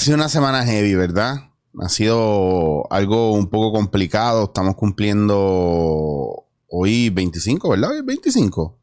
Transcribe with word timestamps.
sido 0.00 0.16
una 0.16 0.30
semana 0.30 0.64
heavy, 0.64 0.94
¿verdad? 0.94 1.50
Ha 1.78 1.88
sido 1.90 2.90
algo 2.90 3.32
un 3.32 3.48
poco 3.48 3.70
complicado. 3.70 4.44
Estamos 4.44 4.74
cumpliendo 4.74 6.46
hoy 6.68 7.10
25, 7.10 7.68
¿verdad? 7.68 7.90
Hoy 7.90 7.98
es 7.98 8.04
25. 8.06 8.78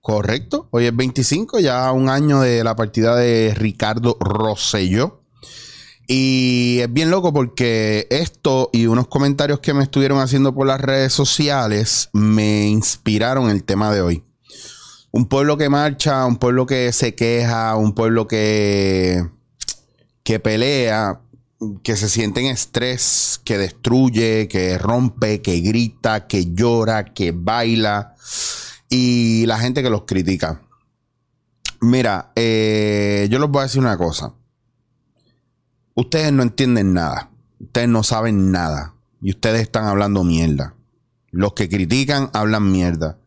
Correcto. 0.00 0.68
Hoy 0.70 0.86
es 0.86 0.94
25, 0.94 1.58
ya 1.58 1.90
un 1.90 2.08
año 2.08 2.40
de 2.40 2.62
la 2.62 2.76
partida 2.76 3.16
de 3.16 3.52
Ricardo 3.56 4.16
Rosselló. 4.20 5.22
Y 6.06 6.78
es 6.82 6.92
bien 6.92 7.10
loco 7.10 7.32
porque 7.32 8.06
esto 8.10 8.70
y 8.72 8.86
unos 8.86 9.08
comentarios 9.08 9.58
que 9.58 9.74
me 9.74 9.82
estuvieron 9.82 10.20
haciendo 10.20 10.54
por 10.54 10.68
las 10.68 10.80
redes 10.80 11.12
sociales 11.12 12.10
me 12.12 12.68
inspiraron 12.68 13.50
el 13.50 13.64
tema 13.64 13.92
de 13.92 14.02
hoy. 14.02 14.22
Un 15.10 15.26
pueblo 15.26 15.56
que 15.56 15.68
marcha, 15.68 16.24
un 16.26 16.36
pueblo 16.36 16.66
que 16.66 16.92
se 16.92 17.14
queja, 17.14 17.74
un 17.76 17.94
pueblo 17.94 18.28
que, 18.28 19.24
que 20.24 20.40
pelea, 20.40 21.20
que 21.82 21.96
se 21.96 22.08
siente 22.08 22.40
en 22.40 22.46
estrés, 22.46 23.40
que 23.44 23.58
destruye, 23.58 24.48
que 24.48 24.76
rompe, 24.78 25.40
que 25.42 25.60
grita, 25.60 26.26
que 26.26 26.52
llora, 26.52 27.04
que 27.04 27.32
baila 27.32 28.14
y 28.88 29.46
la 29.46 29.58
gente 29.58 29.82
que 29.82 29.90
los 29.90 30.04
critica. 30.04 30.62
Mira, 31.80 32.32
eh, 32.34 33.28
yo 33.30 33.38
les 33.38 33.48
voy 33.48 33.60
a 33.60 33.64
decir 33.64 33.80
una 33.80 33.98
cosa. 33.98 34.34
Ustedes 35.94 36.32
no 36.32 36.42
entienden 36.42 36.94
nada. 36.94 37.30
Ustedes 37.60 37.88
no 37.88 38.02
saben 38.02 38.50
nada. 38.50 38.94
Y 39.20 39.30
ustedes 39.30 39.62
están 39.62 39.84
hablando 39.84 40.24
mierda. 40.24 40.74
Los 41.30 41.52
que 41.52 41.68
critican 41.68 42.30
hablan 42.32 42.70
mierda. 42.70 43.18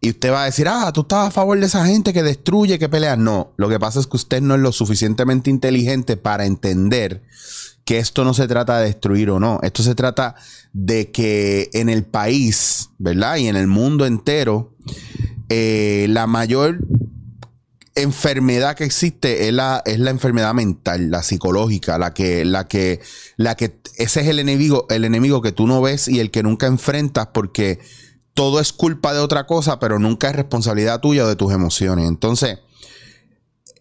Y 0.00 0.10
usted 0.10 0.30
va 0.30 0.42
a 0.42 0.46
decir, 0.46 0.68
ah, 0.68 0.92
tú 0.92 1.00
estás 1.00 1.28
a 1.28 1.30
favor 1.30 1.58
de 1.58 1.66
esa 1.66 1.84
gente 1.86 2.12
que 2.12 2.22
destruye, 2.22 2.78
que 2.78 2.88
pelea. 2.88 3.16
No, 3.16 3.52
lo 3.56 3.68
que 3.68 3.80
pasa 3.80 3.98
es 3.98 4.06
que 4.06 4.16
usted 4.16 4.40
no 4.40 4.54
es 4.54 4.60
lo 4.60 4.70
suficientemente 4.70 5.50
inteligente 5.50 6.16
para 6.16 6.46
entender 6.46 7.22
que 7.84 7.98
esto 7.98 8.22
no 8.22 8.34
se 8.34 8.46
trata 8.46 8.78
de 8.78 8.86
destruir 8.86 9.30
o 9.30 9.40
no. 9.40 9.58
Esto 9.62 9.82
se 9.82 9.94
trata 9.94 10.36
de 10.72 11.10
que 11.10 11.70
en 11.72 11.88
el 11.88 12.04
país, 12.04 12.90
¿verdad? 12.98 13.36
Y 13.36 13.48
en 13.48 13.56
el 13.56 13.66
mundo 13.66 14.06
entero, 14.06 14.74
eh, 15.48 16.06
la 16.10 16.26
mayor 16.26 16.78
enfermedad 17.94 18.76
que 18.76 18.84
existe 18.84 19.48
es 19.48 19.52
la, 19.52 19.82
es 19.84 19.98
la 19.98 20.10
enfermedad 20.10 20.54
mental, 20.54 21.10
la 21.10 21.22
psicológica, 21.22 21.98
la 21.98 22.14
que, 22.14 22.44
la 22.44 22.68
que, 22.68 23.00
la 23.36 23.56
que, 23.56 23.80
ese 23.96 24.20
es 24.20 24.28
el 24.28 24.38
enemigo, 24.38 24.86
el 24.90 25.04
enemigo 25.04 25.42
que 25.42 25.52
tú 25.52 25.66
no 25.66 25.80
ves 25.80 26.06
y 26.06 26.20
el 26.20 26.30
que 26.30 26.42
nunca 26.42 26.66
enfrentas 26.66 27.28
porque 27.32 27.80
todo 28.38 28.60
es 28.60 28.72
culpa 28.72 29.12
de 29.12 29.18
otra 29.18 29.48
cosa, 29.48 29.80
pero 29.80 29.98
nunca 29.98 30.28
es 30.30 30.36
responsabilidad 30.36 31.00
tuya 31.00 31.24
o 31.24 31.26
de 31.26 31.34
tus 31.34 31.52
emociones. 31.52 32.06
Entonces, 32.06 32.60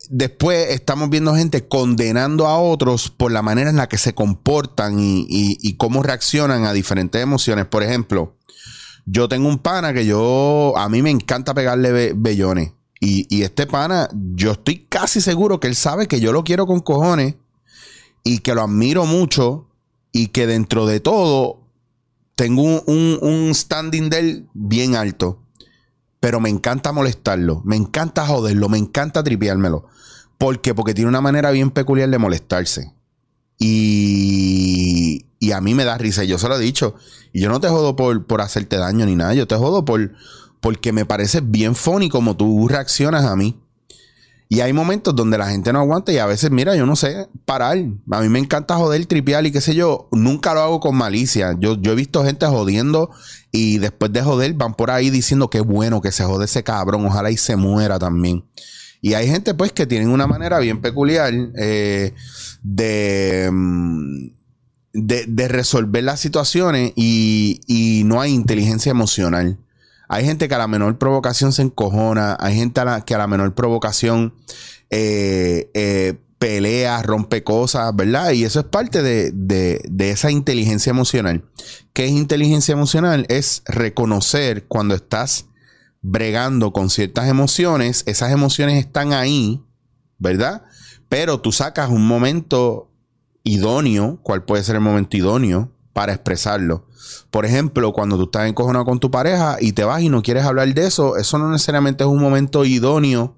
después 0.10 0.72
estamos 0.72 1.12
viendo 1.12 1.36
gente 1.36 1.68
condenando 1.68 2.48
a 2.48 2.58
otros 2.58 3.12
por 3.12 3.32
la 3.32 3.44
manera 3.44 3.70
en 3.70 3.76
la 3.76 3.88
que 3.88 4.00
se 4.00 4.16
comportan 4.16 4.96
y, 5.00 5.76
cómo 5.78 6.02
reaccionan 6.02 6.66
a 6.66 6.74
diferentes 6.74 7.22
emociones. 7.22 7.68
Por 7.68 7.84
ejemplo, 7.84 8.36
yo 9.06 9.30
tengo 9.30 9.48
un 9.48 9.60
pana 9.60 9.94
que 9.94 10.08
yo, 10.08 10.74
a 10.76 10.90
mí 10.90 11.04
me 11.04 11.12
encanta 11.12 11.54
pegarle 11.54 12.14
bellones. 12.16 12.72
Y, 13.00 13.28
y, 13.30 13.44
este 13.44 13.68
pana, 13.68 14.10
yo 14.34 14.54
estoy 14.54 14.88
casi 14.90 15.22
seguro 15.22 15.60
que 15.60 15.68
él 15.68 15.76
sabe 15.76 16.08
que 16.08 16.20
yo 16.20 16.34
lo 16.34 16.44
quiero 16.44 16.66
con 16.66 16.80
cojones 16.80 17.36
y 18.24 18.40
que 18.40 18.56
lo 18.56 18.64
admiro 18.64 19.06
mucho 19.06 19.68
y 20.12 20.30
que 20.30 20.48
dentro 20.48 20.88
de 20.88 21.00
todo 21.00 21.67
tengo 22.38 22.62
un, 22.62 23.18
un, 23.20 23.56
standing 23.56 24.12
de 24.12 24.20
él 24.20 24.48
bien 24.54 24.96
alto. 24.96 25.42
Pero 26.20 26.40
me 26.40 26.50
encanta 26.50 26.92
molestarlo, 26.92 27.62
me 27.66 27.76
encanta 27.76 28.26
joderlo, 28.26 28.70
me 28.70 28.78
encanta 28.78 29.24
tripeármelo. 29.24 29.88
¿Por 30.38 30.62
qué? 30.62 30.76
Porque 30.76 30.94
tiene 30.94 31.10
una 31.10 31.20
manera 31.20 31.50
bien 31.50 31.72
peculiar 31.72 32.10
de 32.10 32.18
molestarse. 32.20 32.94
Y, 33.58 35.26
y 35.40 35.52
a 35.52 35.62
mí 35.62 35.74
me 35.74 35.84
da 35.84 35.98
risa, 35.98 36.24
yo 36.24 36.38
se 36.38 36.48
lo 36.48 36.58
he 36.58 36.60
dicho. 36.60 36.94
Y 37.34 37.42
yo 37.42 37.50
no 37.50 37.60
te 37.60 37.70
jodo 37.70 37.96
por, 37.96 38.26
por 38.28 38.42
hacerte 38.42 38.78
daño 38.78 39.08
ni 39.08 39.16
nada, 39.16 39.34
yo 39.34 39.48
te 39.48 39.56
jodo 39.56 39.84
por, 39.84 40.14
porque 40.62 40.92
me 40.92 41.06
parece 41.06 41.42
bien 41.42 41.74
funny 41.76 42.08
como 42.08 42.38
tú 42.38 42.68
reaccionas 42.68 43.26
a 43.26 43.36
mí. 43.36 43.60
Y 44.50 44.62
hay 44.62 44.72
momentos 44.72 45.14
donde 45.14 45.38
la 45.38 45.50
gente 45.50 45.74
no 45.74 45.80
aguanta 45.80 46.14
y 46.14 46.20
a 46.20 46.26
veces, 46.26 46.52
mira, 46.52 46.76
yo 46.76 46.86
no 46.86 46.96
sé 46.96 47.28
parar. 47.44 47.78
A 48.12 48.22
mí 48.22 48.30
me 48.30 48.40
encanta 48.40 48.78
joder, 48.78 49.06
tripear 49.06 49.46
y 49.46 49.52
qué 49.52 49.60
sé 49.60 49.76
yo. 49.76 50.08
Nunca 50.12 50.54
lo 50.54 50.62
hago 50.62 50.80
con 50.80 50.96
malicia. 50.96 51.58
Yo, 51.60 51.76
yo 51.82 51.92
he 51.92 51.96
visto 51.96 52.24
gente 52.24 52.46
jodiendo 52.46 53.10
y 53.52 53.80
después 53.80 54.14
de 54.14 54.22
joder 54.22 54.54
van 54.54 54.74
por 54.74 54.90
ahí 54.90 55.10
diciendo 55.10 55.50
que 55.50 55.60
bueno 55.60 56.02
que 56.02 56.14
se 56.14 56.24
jode 56.24 56.46
ese 56.46 56.64
cabrón. 56.64 57.06
Ojalá 57.06 57.30
y 57.30 57.36
se 57.36 57.58
muera 57.58 58.00
también. 58.00 58.46
Y 59.02 59.16
hay 59.16 59.28
gente 59.28 59.54
pues 59.54 59.74
que 59.74 59.86
tienen 59.86 60.10
una 60.10 60.28
manera 60.28 60.60
bien 60.60 60.82
peculiar 60.82 61.34
eh, 61.58 62.14
de, 62.64 63.50
mm, 63.52 64.28
de, 64.94 65.26
de, 65.28 65.48
resolver 65.50 66.04
las 66.04 66.20
situaciones 66.22 66.94
y, 66.96 67.60
y 67.68 68.04
no 68.06 68.22
hay 68.22 68.34
inteligencia 68.34 68.92
emocional. 68.92 69.60
Hay 70.08 70.26
gente 70.26 70.48
que 70.48 70.56
a 70.56 70.58
la 70.58 70.68
menor 70.68 70.98
provocación 70.98 71.52
se 71.52 71.62
encojona, 71.62 72.38
hay 72.40 72.56
gente 72.56 72.82
que 73.06 73.16
a 73.16 73.18
la 73.18 73.28
menor 73.28 73.54
provocación 73.56 74.34
eh, 74.90 75.70
eh, 75.74 76.16
pelea, 76.40 77.02
rompe 77.02 77.44
cosas, 77.44 77.96
¿verdad? 77.96 78.32
Y 78.32 78.44
eso 78.44 78.60
es 78.60 78.66
parte 78.66 79.02
de, 79.02 79.32
de, 79.32 80.10
esa 80.10 80.32
inteligencia 80.32 80.92
emocional. 80.92 81.44
¿Qué 81.94 82.06
es 82.06 82.12
inteligencia 82.12 82.74
emocional? 82.74 83.26
Es 83.30 83.64
reconocer 83.66 84.66
cuando 84.68 84.96
estás 84.96 85.48
bregando 86.02 86.72
con 86.72 86.90
ciertas 86.90 87.28
emociones, 87.28 88.04
esas 88.06 88.32
emociones 88.32 88.78
están 88.78 89.14
ahí, 89.14 89.62
¿verdad? 90.20 90.64
Pero 91.10 91.42
tú 91.42 91.52
sacas 91.52 91.90
un 91.90 92.08
momento 92.08 92.92
idóneo, 93.44 94.20
¿cuál 94.24 94.44
puede 94.44 94.64
ser 94.64 94.76
el 94.76 94.82
momento 94.82 95.18
idóneo? 95.18 95.72
Para 95.98 96.14
expresarlo. 96.14 96.86
Por 97.32 97.48
ejemplo, 97.48 97.92
cuando 97.92 98.18
tú 98.18 98.26
estás 98.26 98.48
encojonado 98.48 98.86
con 98.86 99.00
tu 99.00 99.10
pareja 99.10 99.58
y 99.60 99.72
te 99.72 99.84
vas 99.84 100.00
y 100.04 100.10
no 100.10 100.22
quieres 100.22 100.46
hablar 100.46 100.72
de 100.72 100.86
eso, 100.86 101.18
eso 101.18 101.40
no 101.40 101.50
necesariamente 101.50 102.04
es 102.04 102.08
un 102.08 102.22
momento 102.22 102.66
idóneo 102.66 103.36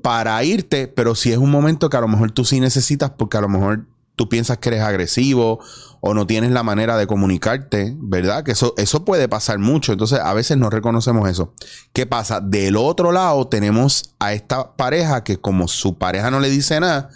para 0.00 0.42
irte, 0.44 0.88
pero 0.88 1.14
sí 1.14 1.30
es 1.30 1.36
un 1.36 1.50
momento 1.50 1.90
que 1.90 1.98
a 1.98 2.00
lo 2.00 2.08
mejor 2.08 2.30
tú 2.30 2.46
sí 2.46 2.58
necesitas 2.58 3.10
porque 3.10 3.36
a 3.36 3.42
lo 3.42 3.50
mejor 3.50 3.84
tú 4.16 4.30
piensas 4.30 4.56
que 4.56 4.70
eres 4.70 4.80
agresivo 4.80 5.60
o 6.00 6.14
no 6.14 6.26
tienes 6.26 6.52
la 6.52 6.62
manera 6.62 6.96
de 6.96 7.06
comunicarte, 7.06 7.94
¿verdad? 7.98 8.44
Que 8.44 8.52
eso, 8.52 8.72
eso 8.78 9.04
puede 9.04 9.28
pasar 9.28 9.58
mucho. 9.58 9.92
Entonces, 9.92 10.20
a 10.20 10.32
veces 10.32 10.56
no 10.56 10.70
reconocemos 10.70 11.28
eso. 11.28 11.52
¿Qué 11.92 12.06
pasa? 12.06 12.40
Del 12.40 12.78
otro 12.78 13.12
lado 13.12 13.46
tenemos 13.48 14.14
a 14.18 14.32
esta 14.32 14.74
pareja 14.74 15.22
que 15.22 15.36
como 15.36 15.68
su 15.68 15.98
pareja 15.98 16.30
no 16.30 16.40
le 16.40 16.48
dice 16.48 16.80
nada, 16.80 17.10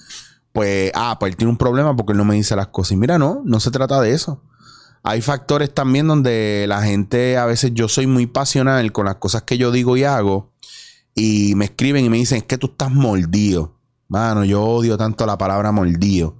pues, 0.52 0.92
ah, 0.94 1.16
pues 1.18 1.30
él 1.30 1.36
tiene 1.38 1.52
un 1.52 1.56
problema 1.56 1.96
porque 1.96 2.12
él 2.12 2.18
no 2.18 2.26
me 2.26 2.34
dice 2.34 2.54
las 2.54 2.66
cosas. 2.66 2.92
Y 2.92 2.96
mira, 2.96 3.18
no, 3.18 3.40
no 3.46 3.60
se 3.60 3.70
trata 3.70 3.98
de 4.02 4.12
eso. 4.12 4.42
Hay 5.08 5.22
factores 5.22 5.72
también 5.72 6.06
donde 6.06 6.66
la 6.69 6.82
gente, 6.82 7.38
a 7.38 7.46
veces 7.46 7.70
yo 7.72 7.88
soy 7.88 8.06
muy 8.06 8.26
pasional 8.26 8.92
con 8.92 9.06
las 9.06 9.14
cosas 9.14 9.42
que 9.42 9.56
yo 9.56 9.70
digo 9.70 9.96
y 9.96 10.04
hago, 10.04 10.52
y 11.14 11.54
me 11.54 11.64
escriben 11.64 12.04
y 12.04 12.10
me 12.10 12.19
dicen, 12.19 12.36
es 12.36 12.44
que 12.44 12.58
tú 12.58 12.66
estás 12.66 12.91
mordido. 12.91 13.78
Mano, 14.08 14.44
yo 14.44 14.62
odio 14.62 14.98
tanto 14.98 15.24
la 15.24 15.38
palabra 15.38 15.72
mordido, 15.72 16.36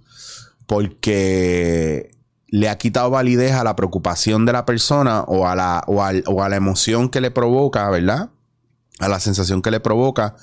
porque 0.67 2.11
le 2.49 2.69
ha 2.69 2.77
quitado 2.77 3.09
validez 3.09 3.53
a 3.53 3.65
la 3.65 3.75
preocupación 3.75 4.45
de 4.45 4.53
la 4.53 4.67
persona 4.67 5.23
o 5.23 5.49
a 5.49 5.57
la, 5.57 5.83
o, 5.87 6.03
o 6.27 6.43
a 6.43 6.49
la 6.51 6.57
emoción 6.57 7.09
que 7.09 7.23
le 7.23 7.31
provoca, 7.31 7.89
¿verdad? 7.89 8.33
A 8.99 9.09
la 9.09 9.19
sensación 9.19 9.63
que 9.63 9.71
le 9.71 9.81
provoca 9.81 10.37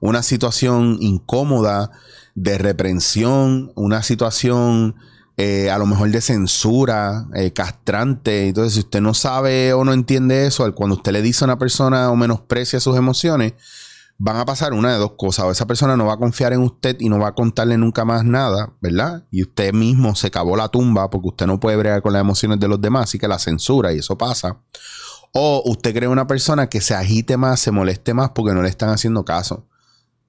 una 0.00 0.22
situación 0.22 0.98
incómoda 1.00 1.92
de 2.34 2.58
reprensión, 2.58 3.72
una 3.74 4.02
situación 4.02 4.96
eh, 5.42 5.70
a 5.70 5.78
lo 5.78 5.86
mejor 5.86 6.10
de 6.10 6.20
censura, 6.20 7.26
eh, 7.34 7.50
castrante. 7.54 8.48
Entonces, 8.48 8.74
si 8.74 8.80
usted 8.80 9.00
no 9.00 9.14
sabe 9.14 9.72
o 9.72 9.84
no 9.84 9.94
entiende 9.94 10.46
eso, 10.46 10.70
cuando 10.74 10.96
usted 10.96 11.12
le 11.12 11.22
dice 11.22 11.44
a 11.44 11.46
una 11.46 11.58
persona 11.58 12.10
o 12.10 12.16
menosprecia 12.16 12.78
sus 12.78 12.94
emociones, 12.98 13.54
van 14.18 14.36
a 14.36 14.44
pasar 14.44 14.74
una 14.74 14.92
de 14.92 14.98
dos 14.98 15.12
cosas. 15.16 15.46
O 15.46 15.50
esa 15.50 15.66
persona 15.66 15.96
no 15.96 16.04
va 16.04 16.12
a 16.12 16.18
confiar 16.18 16.52
en 16.52 16.60
usted 16.60 16.94
y 17.00 17.08
no 17.08 17.18
va 17.18 17.28
a 17.28 17.34
contarle 17.34 17.78
nunca 17.78 18.04
más 18.04 18.22
nada, 18.22 18.74
¿verdad? 18.82 19.24
Y 19.30 19.40
usted 19.40 19.72
mismo 19.72 20.14
se 20.14 20.30
cavó 20.30 20.58
la 20.58 20.68
tumba 20.68 21.08
porque 21.08 21.28
usted 21.28 21.46
no 21.46 21.58
puede 21.58 21.78
bregar 21.78 22.02
con 22.02 22.12
las 22.12 22.20
emociones 22.20 22.60
de 22.60 22.68
los 22.68 22.78
demás, 22.78 23.04
así 23.04 23.18
que 23.18 23.26
la 23.26 23.38
censura 23.38 23.94
y 23.94 24.00
eso 24.00 24.18
pasa. 24.18 24.58
O 25.32 25.62
usted 25.64 25.94
cree 25.94 26.08
una 26.08 26.26
persona 26.26 26.66
que 26.68 26.82
se 26.82 26.94
agite 26.94 27.38
más, 27.38 27.60
se 27.60 27.70
moleste 27.70 28.12
más 28.12 28.32
porque 28.34 28.52
no 28.52 28.60
le 28.60 28.68
están 28.68 28.90
haciendo 28.90 29.24
caso. 29.24 29.69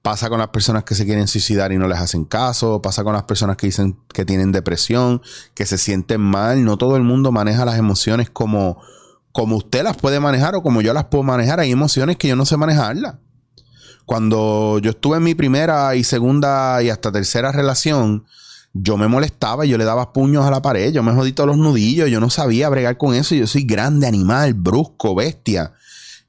Pasa 0.02 0.28
con 0.28 0.40
las 0.40 0.48
personas 0.48 0.82
que 0.82 0.96
se 0.96 1.04
quieren 1.04 1.28
suicidar 1.28 1.70
y 1.70 1.78
no 1.78 1.86
les 1.86 1.98
hacen 1.98 2.24
caso. 2.24 2.82
Pasa 2.82 3.04
con 3.04 3.12
las 3.12 3.22
personas 3.22 3.56
que 3.56 3.66
dicen 3.66 3.96
que 4.12 4.24
tienen 4.24 4.50
depresión, 4.50 5.22
que 5.54 5.64
se 5.64 5.78
sienten 5.78 6.20
mal. 6.20 6.64
No 6.64 6.76
todo 6.76 6.96
el 6.96 7.04
mundo 7.04 7.30
maneja 7.30 7.64
las 7.64 7.78
emociones 7.78 8.28
como, 8.28 8.82
como 9.30 9.56
usted 9.56 9.84
las 9.84 9.96
puede 9.96 10.18
manejar 10.18 10.56
o 10.56 10.62
como 10.62 10.80
yo 10.82 10.92
las 10.92 11.04
puedo 11.04 11.22
manejar. 11.22 11.60
Hay 11.60 11.70
emociones 11.70 12.16
que 12.16 12.26
yo 12.26 12.34
no 12.34 12.44
sé 12.44 12.56
manejarlas. 12.56 13.14
Cuando 14.04 14.80
yo 14.80 14.90
estuve 14.90 15.18
en 15.18 15.22
mi 15.22 15.36
primera 15.36 15.94
y 15.94 16.02
segunda 16.02 16.82
y 16.82 16.90
hasta 16.90 17.12
tercera 17.12 17.52
relación, 17.52 18.24
yo 18.74 18.96
me 18.96 19.06
molestaba, 19.06 19.64
yo 19.64 19.78
le 19.78 19.84
daba 19.84 20.12
puños 20.12 20.44
a 20.44 20.50
la 20.50 20.62
pared, 20.62 20.92
yo 20.92 21.02
me 21.02 21.12
jodí 21.12 21.32
todos 21.32 21.48
los 21.48 21.58
nudillos, 21.58 22.10
yo 22.10 22.20
no 22.20 22.30
sabía 22.30 22.68
bregar 22.68 22.96
con 22.96 23.14
eso. 23.14 23.34
Yo 23.34 23.46
soy 23.46 23.62
grande, 23.62 24.06
animal, 24.06 24.54
brusco, 24.54 25.14
bestia. 25.14 25.74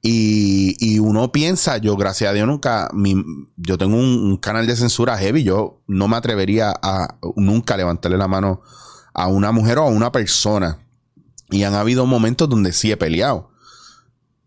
Y, 0.05 0.99
uno 0.99 1.31
piensa, 1.31 1.77
yo 1.77 1.95
gracias 1.95 2.29
a 2.29 2.33
Dios 2.33 2.45
nunca, 2.45 2.91
yo 3.55 3.77
tengo 3.77 3.95
un, 3.95 4.35
canal 4.35 4.67
de 4.67 4.75
censura 4.75 5.17
heavy, 5.17 5.43
yo 5.43 5.81
no 5.87 6.09
me 6.09 6.17
atrevería 6.17 6.73
a 6.81 7.15
nunca 7.37 7.77
levantarle 7.77 8.17
la 8.17 8.27
mano 8.27 8.61
a 9.13 9.27
una 9.27 9.53
mujer 9.53 9.77
o 9.77 9.83
a 9.83 9.89
una 9.89 10.11
persona. 10.11 10.79
Y 11.49 11.63
han 11.63 11.73
habido 11.73 12.05
momentos 12.05 12.49
donde 12.49 12.73
sí 12.73 12.91
he 12.91 12.97
peleado. 12.97 13.51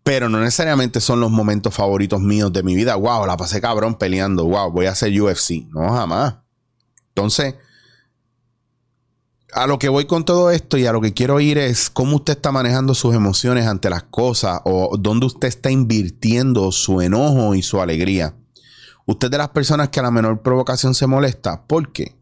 Pero 0.03 0.29
no 0.29 0.39
necesariamente 0.39 1.01
son 1.01 1.21
los 1.21 1.31
momentos 1.31 1.73
favoritos 1.73 2.21
míos 2.21 2.53
de 2.53 2.61
mi 2.61 2.75
vida. 2.75 2.95
Wow, 2.95 3.25
la 3.25 3.35
pasé 3.35 3.59
cabrón 3.59 3.95
peleando. 3.95 4.45
Wow, 4.45 4.71
voy 4.71 4.85
a 4.85 4.91
hacer 4.91 5.19
UFC. 5.19 5.65
No, 5.69 5.89
jamás. 5.89 6.35
Entonces, 7.09 7.55
a 9.53 9.67
lo 9.67 9.79
que 9.79 9.89
voy 9.89 10.05
con 10.05 10.25
todo 10.25 10.51
esto 10.51 10.77
y 10.77 10.85
a 10.85 10.91
lo 10.91 11.01
que 11.01 11.13
quiero 11.13 11.39
ir 11.39 11.57
es 11.57 11.89
cómo 11.89 12.17
usted 12.17 12.33
está 12.33 12.51
manejando 12.51 12.93
sus 12.93 13.15
emociones 13.15 13.65
ante 13.65 13.89
las 13.89 14.03
cosas 14.03 14.61
o 14.65 14.97
dónde 14.97 15.25
usted 15.25 15.47
está 15.47 15.71
invirtiendo 15.71 16.71
su 16.71 17.01
enojo 17.01 17.55
y 17.55 17.61
su 17.61 17.81
alegría. 17.81 18.35
Usted 19.05 19.31
de 19.31 19.37
las 19.37 19.49
personas 19.49 19.89
que 19.89 20.01
a 20.01 20.03
la 20.03 20.11
menor 20.11 20.41
provocación 20.41 20.93
se 20.93 21.07
molesta. 21.07 21.65
¿Por 21.65 21.93
qué? 21.93 22.15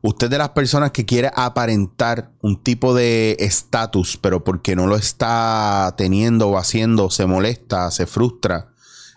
Usted 0.00 0.30
de 0.30 0.38
las 0.38 0.50
personas 0.50 0.92
que 0.92 1.04
quiere 1.04 1.30
aparentar 1.34 2.32
un 2.40 2.60
tipo 2.60 2.94
de 2.94 3.36
estatus, 3.38 4.16
pero 4.16 4.42
porque 4.42 4.74
no 4.74 4.86
lo 4.86 4.96
está 4.96 5.94
teniendo 5.96 6.48
o 6.48 6.58
haciendo, 6.58 7.10
se 7.10 7.26
molesta, 7.26 7.90
se 7.90 8.06
frustra 8.06 8.71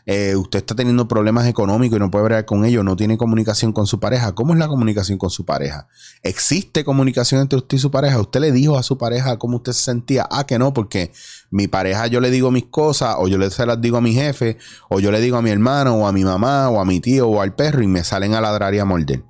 eh, 0.07 0.36
usted 0.36 0.60
está 0.60 0.75
teniendo 0.75 1.07
problemas 1.07 1.48
económicos 1.48 1.98
y 1.98 2.00
no 2.00 2.12
puede 2.12 2.25
hablar 2.25 2.46
con 2.46 2.63
ellos, 2.63 2.86
no 2.86 2.96
tiene 2.96 3.18
comunicación 3.18 3.74
con 3.74 3.88
su 3.88 4.00
pareja. 4.00 4.36
¿Cómo 4.36 4.54
es 4.54 4.60
la 4.60 4.68
comunicación 4.68 5.18
con 5.18 5.31
su 5.31 5.46
pareja? 5.46 5.88
¿Existe 6.22 6.84
comunicación 6.84 7.42
entre 7.42 7.57
usted 7.57 7.78
y 7.78 7.80
su 7.80 7.90
pareja? 7.90 8.19
¿Usted 8.19 8.40
le 8.40 8.52
dijo 8.52 8.78
a 8.78 8.84
su 8.84 9.00
pareja 9.00 9.38
cómo 9.40 9.57
usted 9.57 9.74
se 9.74 9.84
sentía? 9.84 10.28
Ah, 10.30 10.46
que 10.46 10.60
no, 10.60 10.74
porque 10.74 11.12
mi 11.50 11.68
pareja 11.68 12.06
yo 12.06 12.22
le 12.22 12.30
digo 12.30 12.52
mis 12.52 12.66
cosas, 12.66 13.16
o 13.18 13.28
yo 13.28 13.40
le 13.40 13.50
se 13.50 13.66
las 13.66 13.81
digo 13.81 13.98
a 13.98 14.02
mi 14.02 14.13
jefe, 14.13 14.60
o 14.90 15.00
yo 15.00 15.12
le 15.12 15.19
digo 15.22 15.38
a 15.38 15.42
mi 15.42 15.50
hermano, 15.50 15.96
o 15.96 16.08
a 16.08 16.12
mi 16.12 16.24
mamá, 16.24 16.69
o 16.69 16.80
a 16.80 16.86
mi 16.86 17.00
tío, 17.00 17.28
o 17.28 17.42
al 17.42 17.56
perro, 17.56 17.81
y 17.81 17.88
me 17.88 18.04
salen 18.04 18.36
a 18.36 18.42
ladrar 18.42 18.75
y 18.75 18.80
a 18.80 18.86
morder. 18.86 19.24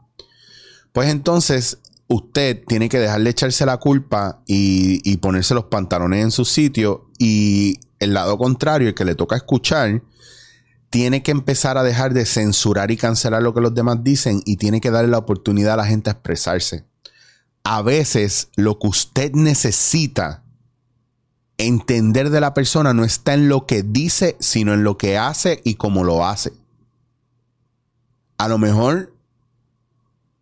Pues 0.92 1.10
entonces, 1.10 1.80
usted 2.08 2.64
tiene 2.68 2.90
que 2.90 3.00
dejar 3.00 3.22
de 3.22 3.30
echarse 3.30 3.66
la 3.66 3.78
culpa 3.78 4.42
y, 4.46 5.00
y 5.10 5.18
ponerse 5.18 5.54
los 5.54 5.66
pantalones 5.66 6.22
en 6.22 6.32
su 6.32 6.44
sitio, 6.44 7.10
y 7.18 7.80
el 8.00 8.14
lado 8.14 8.38
contrario, 8.38 8.90
el 8.90 8.94
que 8.94 9.06
le 9.06 9.16
toca 9.16 9.38
escuchar, 9.38 10.02
tiene 10.96 11.24
que 11.24 11.32
empezar 11.32 11.78
a 11.78 11.84
dejar 11.84 12.14
de 12.14 12.26
censurar 12.26 12.90
y 12.90 12.96
cancelar 12.96 13.44
lo 13.44 13.54
que 13.54 13.60
los 13.60 13.76
demás 13.76 14.02
dicen 14.02 14.42
y 14.46 14.56
tiene 14.56 14.80
que 14.80 14.92
darle 14.92 15.12
la 15.12 15.18
oportunidad 15.18 15.74
a 15.74 15.76
la 15.76 15.86
gente 15.86 16.10
a 16.10 16.14
expresarse. 16.14 16.86
A 17.66 17.82
veces 17.82 18.48
lo 18.56 18.80
que 18.80 18.88
usted 18.88 19.34
necesita 19.34 20.46
entender 21.58 22.30
de 22.30 22.40
la 22.40 22.54
persona 22.54 22.94
no 22.94 23.04
está 23.04 23.34
en 23.34 23.50
lo 23.50 23.66
que 23.66 23.84
dice, 23.84 24.38
sino 24.40 24.74
en 24.74 24.86
lo 24.86 24.98
que 24.98 25.18
hace 25.18 25.60
y 25.66 25.76
cómo 25.76 26.06
lo 26.06 26.26
hace. 26.26 26.54
A 28.38 28.48
lo 28.48 28.58
mejor 28.58 29.14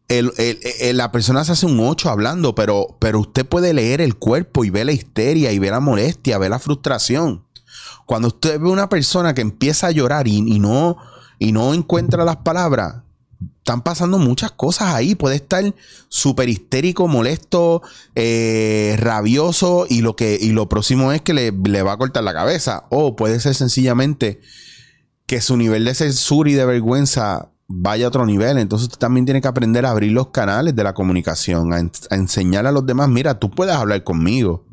la 0.08 1.12
persona 1.12 1.44
se 1.46 1.54
hace 1.54 1.66
un 1.66 1.80
8 1.80 2.12
hablando, 2.12 2.54
pero, 2.54 2.96
pero 3.00 3.22
usted 3.22 3.44
puede 3.44 3.74
leer 3.74 4.02
el 4.02 4.18
cuerpo 4.18 4.64
y 4.64 4.70
ver 4.70 4.86
la 4.86 4.92
histeria 4.92 5.52
y 5.52 5.58
ver 5.58 5.72
la 5.72 5.80
molestia, 5.80 6.38
ver 6.38 6.52
la 6.52 6.60
frustración. 6.60 7.44
Cuando 8.06 8.30
usted 8.30 8.60
ve 8.60 8.70
una 8.70 8.90
persona 8.90 9.34
que 9.34 9.42
empieza 9.42 9.88
a 9.88 9.92
llorar 9.92 10.28
y, 10.28 10.42
no, 10.60 10.98
y 11.40 11.52
no 11.52 11.74
encuentra 11.74 12.26
las 12.26 12.38
palabras, 12.38 13.04
están 13.58 13.82
pasando 13.82 14.20
muchas 14.20 14.52
cosas 14.52 14.94
ahí. 14.94 15.16
Puede 15.16 15.38
estar 15.38 15.64
súper 16.10 16.50
histérico, 16.50 17.08
molesto, 17.08 17.82
eh, 18.16 18.96
rabioso 19.00 19.86
y 19.90 20.02
lo, 20.02 20.16
que, 20.16 20.38
y 20.40 20.52
lo 20.52 20.68
próximo 20.68 21.12
es 21.14 21.22
que 21.22 21.34
le, 21.34 21.52
le, 21.52 21.82
va 21.82 21.94
a 21.94 21.98
cortar 21.98 22.24
la 22.24 22.34
cabeza. 22.34 22.86
O 22.90 23.16
puede 23.16 23.40
ser 23.40 23.56
sencillamente 23.56 24.42
que 25.26 25.42
su 25.42 25.56
nivel 25.56 25.86
de 25.86 25.96
censura 25.96 26.50
y 26.50 26.54
de 26.54 26.66
vergüenza 26.66 27.54
vaya 27.68 28.06
a 28.06 28.10
otro 28.10 28.26
nivel. 28.26 28.58
Entonces 28.58 28.88
usted 28.88 29.00
también 29.00 29.26
tiene 29.26 29.42
que 29.42 29.48
aprender 29.48 29.86
a 29.86 29.92
abrir 29.92 30.12
los 30.12 30.28
canales 30.28 30.76
de 30.76 30.84
la 30.84 30.94
comunicación, 30.94 31.74
a, 31.74 31.78
a 31.78 32.16
enseñar 32.16 32.68
a 32.68 32.72
los 32.72 32.86
demás, 32.86 33.10
mira, 33.10 33.40
tú 33.40 33.50
puedes 33.50 33.76
hablar 33.76 34.04
conmigo. 34.04 34.66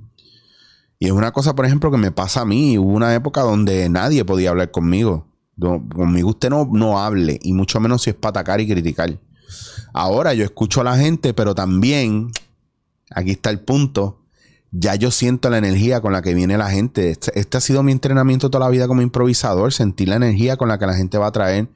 Y 1.02 1.06
es 1.06 1.12
una 1.12 1.32
cosa, 1.32 1.54
por 1.54 1.64
ejemplo, 1.64 1.90
que 1.90 1.96
me 1.96 2.12
pasa 2.12 2.42
a 2.42 2.44
mí. 2.44 2.76
Hubo 2.76 2.92
una 2.92 3.14
época 3.14 3.40
donde 3.40 3.88
nadie 3.88 4.22
podía 4.26 4.50
hablar 4.50 4.70
conmigo. 4.70 5.26
conmigo 5.58 6.28
usted 6.28 6.50
no, 6.50 6.68
no 6.70 7.00
hable, 7.00 7.40
y 7.42 7.54
mucho 7.54 7.80
menos 7.80 8.02
si 8.02 8.10
es 8.10 8.16
para 8.16 8.40
atacar 8.40 8.60
y 8.60 8.68
criticar. 8.68 9.18
Ahora 9.94 10.34
yo 10.34 10.44
escucho 10.44 10.82
a 10.82 10.84
la 10.84 10.98
gente, 10.98 11.32
pero 11.32 11.54
también, 11.54 12.30
aquí 13.10 13.30
está 13.30 13.48
el 13.48 13.60
punto, 13.60 14.20
ya 14.72 14.94
yo 14.94 15.10
siento 15.10 15.48
la 15.48 15.56
energía 15.56 16.02
con 16.02 16.12
la 16.12 16.20
que 16.20 16.34
viene 16.34 16.58
la 16.58 16.70
gente. 16.70 17.10
Este, 17.10 17.38
este 17.40 17.56
ha 17.56 17.60
sido 17.62 17.82
mi 17.82 17.92
entrenamiento 17.92 18.50
toda 18.50 18.66
la 18.66 18.70
vida 18.70 18.86
como 18.86 19.00
improvisador, 19.00 19.72
sentir 19.72 20.08
la 20.08 20.16
energía 20.16 20.58
con 20.58 20.68
la 20.68 20.78
que 20.78 20.86
la 20.86 20.94
gente 20.94 21.16
va 21.16 21.28
a 21.28 21.32
traer. 21.32 21.68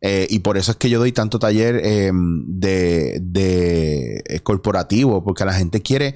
Eh, 0.00 0.28
y 0.30 0.38
por 0.38 0.56
eso 0.56 0.70
es 0.70 0.76
que 0.76 0.88
yo 0.88 1.00
doy 1.00 1.10
tanto 1.10 1.40
taller 1.40 1.80
em, 1.84 2.44
de, 2.46 3.18
de 3.20 4.22
eh, 4.24 4.40
corporativo, 4.40 5.24
porque 5.24 5.44
la 5.44 5.52
gente 5.52 5.82
quiere 5.82 6.14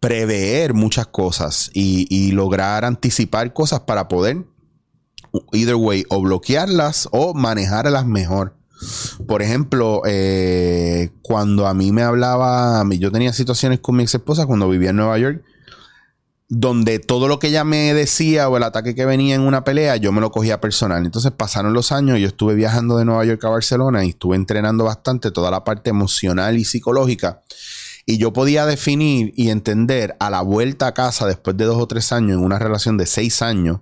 prever 0.00 0.74
muchas 0.74 1.06
cosas 1.06 1.70
y, 1.74 2.32
lograr 2.32 2.84
anticipar 2.84 3.52
cosas 3.52 3.80
para 3.80 4.08
poder, 4.08 4.44
either 5.52 5.74
way, 5.74 6.04
o 6.08 6.22
bloquearlas 6.22 7.08
o 7.12 7.34
manejarlas 7.34 8.06
mejor. 8.06 8.56
Por 9.26 9.42
ejemplo, 9.42 10.02
eh, 10.06 11.10
cuando 11.22 11.66
a 11.66 11.74
mí 11.74 11.90
me 11.90 12.02
hablaba, 12.02 12.84
yo 12.90 13.10
tenía 13.10 13.32
situaciones 13.32 13.80
con 13.80 13.96
mi 13.96 14.04
ex 14.04 14.14
esposa 14.14 14.46
cuando 14.46 14.68
vivía 14.68 14.90
en 14.90 14.96
Nueva 14.96 15.18
York, 15.18 15.42
donde 16.48 17.00
todo 17.00 17.26
lo 17.26 17.40
que 17.40 17.48
ella 17.48 17.64
me 17.64 17.92
decía 17.92 18.48
o 18.48 18.56
el 18.56 18.62
ataque 18.62 18.94
que 18.94 19.04
venía 19.04 19.34
en 19.34 19.40
una 19.40 19.64
pelea, 19.64 19.96
yo 19.96 20.12
me 20.12 20.20
lo 20.20 20.30
cogía 20.30 20.60
personal. 20.60 21.04
Entonces 21.04 21.32
pasaron 21.32 21.74
los 21.74 21.90
años, 21.90 22.20
yo 22.20 22.28
estuve 22.28 22.54
viajando 22.54 22.96
de 22.96 23.04
Nueva 23.04 23.24
York 23.24 23.44
a 23.44 23.50
Barcelona 23.50 24.04
y 24.04 24.10
estuve 24.10 24.36
entrenando 24.36 24.84
bastante 24.84 25.32
toda 25.32 25.50
la 25.50 25.64
parte 25.64 25.90
emocional 25.90 26.56
y 26.56 26.64
psicológica. 26.64 27.42
Y 28.10 28.16
yo 28.16 28.32
podía 28.32 28.64
definir 28.64 29.34
y 29.36 29.50
entender 29.50 30.16
a 30.18 30.30
la 30.30 30.40
vuelta 30.40 30.86
a 30.86 30.94
casa 30.94 31.26
después 31.26 31.58
de 31.58 31.66
dos 31.66 31.76
o 31.76 31.86
tres 31.86 32.10
años 32.10 32.38
en 32.38 32.42
una 32.42 32.58
relación 32.58 32.96
de 32.96 33.04
seis 33.04 33.42
años. 33.42 33.80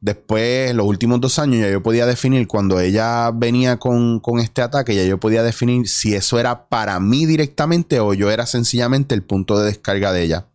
Después, 0.00 0.74
los 0.74 0.86
últimos 0.86 1.20
dos 1.20 1.38
años, 1.38 1.60
ya 1.60 1.70
yo 1.70 1.82
podía 1.82 2.06
definir 2.06 2.48
cuando 2.48 2.80
ella 2.80 3.30
venía 3.30 3.76
con, 3.76 4.20
con 4.20 4.38
este 4.38 4.62
ataque, 4.62 4.94
ya 4.94 5.04
yo 5.04 5.20
podía 5.20 5.42
definir 5.42 5.86
si 5.86 6.14
eso 6.14 6.38
era 6.38 6.66
para 6.70 6.98
mí 6.98 7.26
directamente 7.26 8.00
o 8.00 8.14
yo 8.14 8.30
era 8.30 8.46
sencillamente 8.46 9.14
el 9.14 9.22
punto 9.22 9.58
de 9.58 9.66
descarga 9.66 10.14
de 10.14 10.22
ella. 10.22 10.46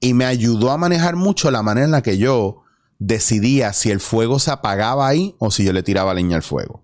Y 0.00 0.14
me 0.14 0.24
ayudó 0.24 0.70
a 0.70 0.78
manejar 0.78 1.16
mucho 1.16 1.50
la 1.50 1.62
manera 1.62 1.84
en 1.84 1.90
la 1.90 2.02
que 2.02 2.16
yo 2.16 2.62
decidía 2.98 3.74
si 3.74 3.90
el 3.90 4.00
fuego 4.00 4.38
se 4.38 4.52
apagaba 4.52 5.06
ahí 5.06 5.34
o 5.38 5.50
si 5.50 5.64
yo 5.64 5.74
le 5.74 5.82
tiraba 5.82 6.14
leña 6.14 6.36
al 6.36 6.42
fuego. 6.42 6.82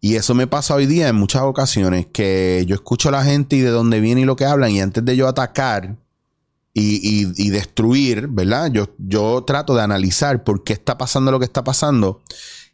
Y 0.00 0.16
eso 0.16 0.34
me 0.34 0.46
pasa 0.46 0.74
hoy 0.74 0.86
día 0.86 1.08
en 1.08 1.16
muchas 1.16 1.42
ocasiones, 1.42 2.06
que 2.06 2.64
yo 2.66 2.74
escucho 2.74 3.10
a 3.10 3.12
la 3.12 3.24
gente 3.24 3.56
y 3.56 3.60
de 3.60 3.70
dónde 3.70 4.00
viene 4.00 4.22
y 4.22 4.24
lo 4.24 4.36
que 4.36 4.46
hablan, 4.46 4.70
y 4.70 4.80
antes 4.80 5.04
de 5.04 5.14
yo 5.14 5.28
atacar 5.28 5.98
y, 6.72 7.50
destruir, 7.50 8.28
¿verdad? 8.28 8.70
Yo, 8.72 8.94
yo 8.98 9.44
trato 9.46 9.74
de 9.74 9.82
analizar 9.82 10.42
por 10.42 10.64
qué 10.64 10.72
está 10.72 10.96
pasando 10.96 11.30
lo 11.30 11.38
que 11.38 11.44
está 11.44 11.64
pasando 11.64 12.22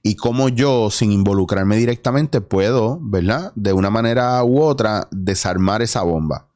y 0.03 0.15
cómo 0.15 0.49
yo, 0.49 0.91
sin 0.91 1.11
involucrarme 1.11 1.77
directamente, 1.77 2.41
puedo, 2.41 3.01
¿verdad? 3.03 3.53
De 3.57 3.73
una 3.73 3.91
manera 3.91 4.45
u 4.45 4.63
otra, 4.63 5.09
desarmar 5.11 5.83
esa 5.83 6.03
bomba. 6.03 6.47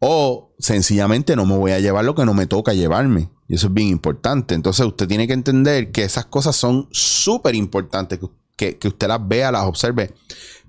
O 0.00 0.54
sencillamente 0.58 1.34
no 1.34 1.46
me 1.46 1.56
voy 1.56 1.72
a 1.72 1.80
llevar 1.80 2.04
lo 2.04 2.14
que 2.14 2.26
no 2.26 2.34
me 2.34 2.46
toca 2.46 2.74
llevarme. 2.74 3.30
Y 3.48 3.54
eso 3.54 3.68
es 3.68 3.72
bien 3.72 3.88
importante. 3.88 4.54
Entonces 4.54 4.84
usted 4.84 5.08
tiene 5.08 5.26
que 5.26 5.32
entender 5.32 5.92
que 5.92 6.04
esas 6.04 6.26
cosas 6.26 6.56
son 6.56 6.88
súper 6.90 7.54
importantes. 7.54 8.18
Que 8.56 8.78
que, 8.78 8.88
usted 8.88 9.08
las 9.08 9.26
vea, 9.26 9.52
las 9.52 9.64
observe. 9.64 10.14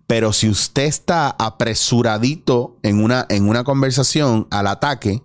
Pero 0.08 0.32
si 0.32 0.50
usted 0.50 0.84
está 0.84 1.30
apresuradito 1.30 2.78
en 2.84 3.04
una, 3.04 3.26
en 3.30 3.50
una 3.50 3.64
conversación 3.64 4.48
al 4.52 4.68
ataque, 4.68 5.22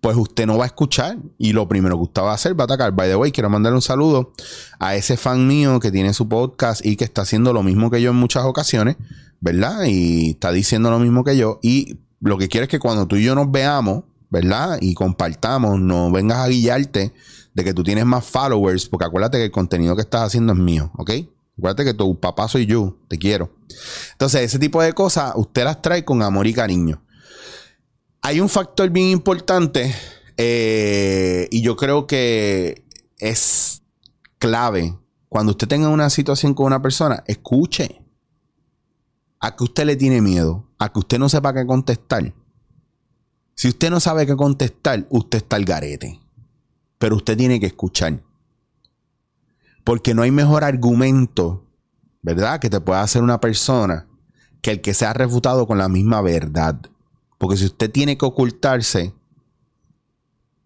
pues 0.00 0.16
usted 0.16 0.46
no 0.46 0.56
va 0.56 0.64
a 0.64 0.66
escuchar. 0.68 1.18
Y 1.38 1.52
lo 1.52 1.66
primero 1.66 1.96
que 1.96 2.04
usted 2.04 2.22
va 2.22 2.30
a 2.30 2.34
hacer 2.34 2.58
va 2.58 2.62
a 2.62 2.66
atacar. 2.66 2.92
By 2.92 3.08
the 3.08 3.16
way, 3.16 3.32
quiero 3.32 3.50
mandarle 3.50 3.76
un 3.76 3.82
saludo 3.82 4.32
a 4.78 4.94
ese 4.94 5.16
fan 5.16 5.48
mío 5.48 5.80
que 5.80 5.90
tiene 5.90 6.14
su 6.14 6.28
podcast 6.28 6.86
y 6.86 6.96
que 6.96 7.02
está 7.02 7.22
haciendo 7.22 7.52
lo 7.52 7.64
mismo 7.64 7.90
que 7.90 8.00
yo 8.00 8.10
en 8.10 8.16
muchas 8.16 8.44
ocasiones, 8.44 8.96
¿verdad? 9.40 9.84
Y 9.86 10.30
está 10.30 10.52
diciendo 10.52 10.90
lo 10.90 11.00
mismo 11.00 11.24
que 11.24 11.36
yo. 11.36 11.58
Y 11.60 11.98
lo 12.20 12.38
que 12.38 12.48
quiero 12.48 12.64
es 12.64 12.70
que 12.70 12.78
cuando 12.78 13.08
tú 13.08 13.16
y 13.16 13.24
yo 13.24 13.34
nos 13.34 13.50
veamos, 13.50 14.04
¿verdad? 14.30 14.78
Y 14.80 14.94
compartamos, 14.94 15.80
no 15.80 16.12
vengas 16.12 16.38
a 16.38 16.48
guillarte 16.48 17.12
de 17.54 17.64
que 17.64 17.74
tú 17.74 17.82
tienes 17.82 18.04
más 18.04 18.24
followers, 18.24 18.86
porque 18.86 19.06
acuérdate 19.06 19.38
que 19.38 19.44
el 19.46 19.50
contenido 19.50 19.96
que 19.96 20.02
estás 20.02 20.22
haciendo 20.22 20.52
es 20.52 20.58
mío, 20.60 20.92
¿ok? 20.96 21.10
Acuérdate 21.58 21.84
que 21.84 21.94
tu 21.94 22.20
papá 22.20 22.48
soy 22.48 22.66
yo, 22.66 22.98
te 23.08 23.18
quiero. 23.18 23.50
Entonces, 24.12 24.42
ese 24.42 24.58
tipo 24.58 24.82
de 24.82 24.92
cosas 24.92 25.32
usted 25.36 25.64
las 25.64 25.80
trae 25.80 26.04
con 26.04 26.22
amor 26.22 26.46
y 26.46 26.52
cariño. 26.52 27.02
Hay 28.20 28.40
un 28.40 28.48
factor 28.48 28.90
bien 28.90 29.08
importante 29.08 29.94
eh, 30.36 31.48
y 31.50 31.62
yo 31.62 31.76
creo 31.76 32.06
que 32.06 32.84
es 33.18 33.82
clave. 34.38 34.98
Cuando 35.28 35.52
usted 35.52 35.68
tenga 35.68 35.88
una 35.88 36.10
situación 36.10 36.54
con 36.54 36.66
una 36.66 36.82
persona, 36.82 37.24
escuche. 37.26 38.02
A 39.38 39.54
que 39.54 39.64
usted 39.64 39.84
le 39.84 39.96
tiene 39.96 40.20
miedo, 40.20 40.68
a 40.78 40.92
que 40.92 40.98
usted 40.98 41.18
no 41.18 41.28
sepa 41.28 41.54
qué 41.54 41.66
contestar. 41.66 42.34
Si 43.54 43.68
usted 43.68 43.90
no 43.90 44.00
sabe 44.00 44.26
qué 44.26 44.34
contestar, 44.34 45.06
usted 45.10 45.38
está 45.38 45.56
al 45.56 45.64
garete. 45.64 46.20
Pero 46.98 47.16
usted 47.16 47.36
tiene 47.36 47.60
que 47.60 47.66
escuchar. 47.66 48.22
Porque 49.86 50.14
no 50.14 50.22
hay 50.22 50.32
mejor 50.32 50.64
argumento, 50.64 51.64
¿verdad? 52.20 52.58
Que 52.58 52.68
te 52.68 52.80
pueda 52.80 53.02
hacer 53.02 53.22
una 53.22 53.40
persona 53.40 54.08
que 54.60 54.72
el 54.72 54.80
que 54.80 54.94
sea 54.94 55.12
refutado 55.12 55.68
con 55.68 55.78
la 55.78 55.88
misma 55.88 56.20
verdad. 56.22 56.80
Porque 57.38 57.56
si 57.56 57.66
usted 57.66 57.92
tiene 57.92 58.18
que 58.18 58.26
ocultarse, 58.26 59.14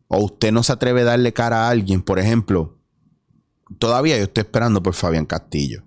o 0.08 0.24
usted 0.24 0.52
no 0.52 0.62
se 0.62 0.72
atreve 0.72 1.02
a 1.02 1.04
darle 1.04 1.34
cara 1.34 1.66
a 1.66 1.68
alguien, 1.68 2.00
por 2.00 2.18
ejemplo, 2.18 2.78
todavía 3.78 4.16
yo 4.16 4.24
estoy 4.24 4.40
esperando 4.40 4.82
por 4.82 4.94
Fabián 4.94 5.26
Castillo. 5.26 5.82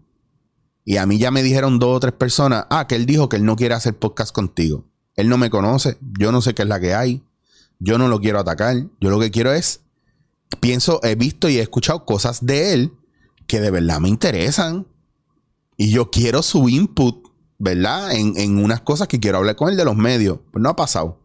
Y 0.86 0.98
a 0.98 1.08
mí 1.08 1.18
ya 1.18 1.32
me 1.32 1.42
dijeron 1.42 1.80
dos 1.80 1.98
o 1.98 2.00
tres 2.02 2.14
personas, 2.14 2.68
ah, 2.70 2.86
que 2.86 2.94
él 2.94 3.08
dijo 3.08 3.30
que 3.30 3.38
él 3.38 3.46
no 3.46 3.56
quiere 3.56 3.74
hacer 3.74 3.98
podcast 3.98 4.32
contigo. 4.32 4.86
Él 5.16 5.28
no 5.28 5.40
me 5.40 5.50
conoce, 5.50 5.98
yo 6.20 6.32
no 6.32 6.40
sé 6.44 6.54
qué 6.54 6.62
es 6.62 6.68
la 6.68 6.80
que 6.80 6.94
hay, 6.94 7.24
yo 7.80 7.98
no 7.98 8.10
lo 8.10 8.20
quiero 8.20 8.38
atacar, 8.38 8.76
yo 9.02 9.10
lo 9.10 9.20
que 9.20 9.32
quiero 9.32 9.52
es, 9.52 9.82
pienso, 10.60 11.00
he 11.02 11.16
visto 11.16 11.50
y 11.50 11.58
he 11.58 11.62
escuchado 11.62 12.06
cosas 12.06 12.46
de 12.46 12.74
él 12.76 12.94
que 13.48 13.62
de 13.62 13.72
verdad 13.72 14.00
me 14.00 14.10
interesan. 14.10 14.88
Y 15.78 15.92
yo 15.92 16.12
quiero 16.12 16.44
su 16.44 16.70
input, 16.70 17.28
¿verdad? 17.58 18.14
En, 18.14 18.38
en 18.38 18.64
unas 18.64 18.82
cosas 18.82 19.08
que 19.08 19.20
quiero 19.20 19.40
hablar 19.40 19.56
con 19.56 19.70
él 19.70 19.78
de 19.78 19.86
los 19.86 19.96
medios. 19.96 20.40
Pues 20.52 20.62
no 20.62 20.70
ha 20.70 20.76
pasado. 20.76 21.20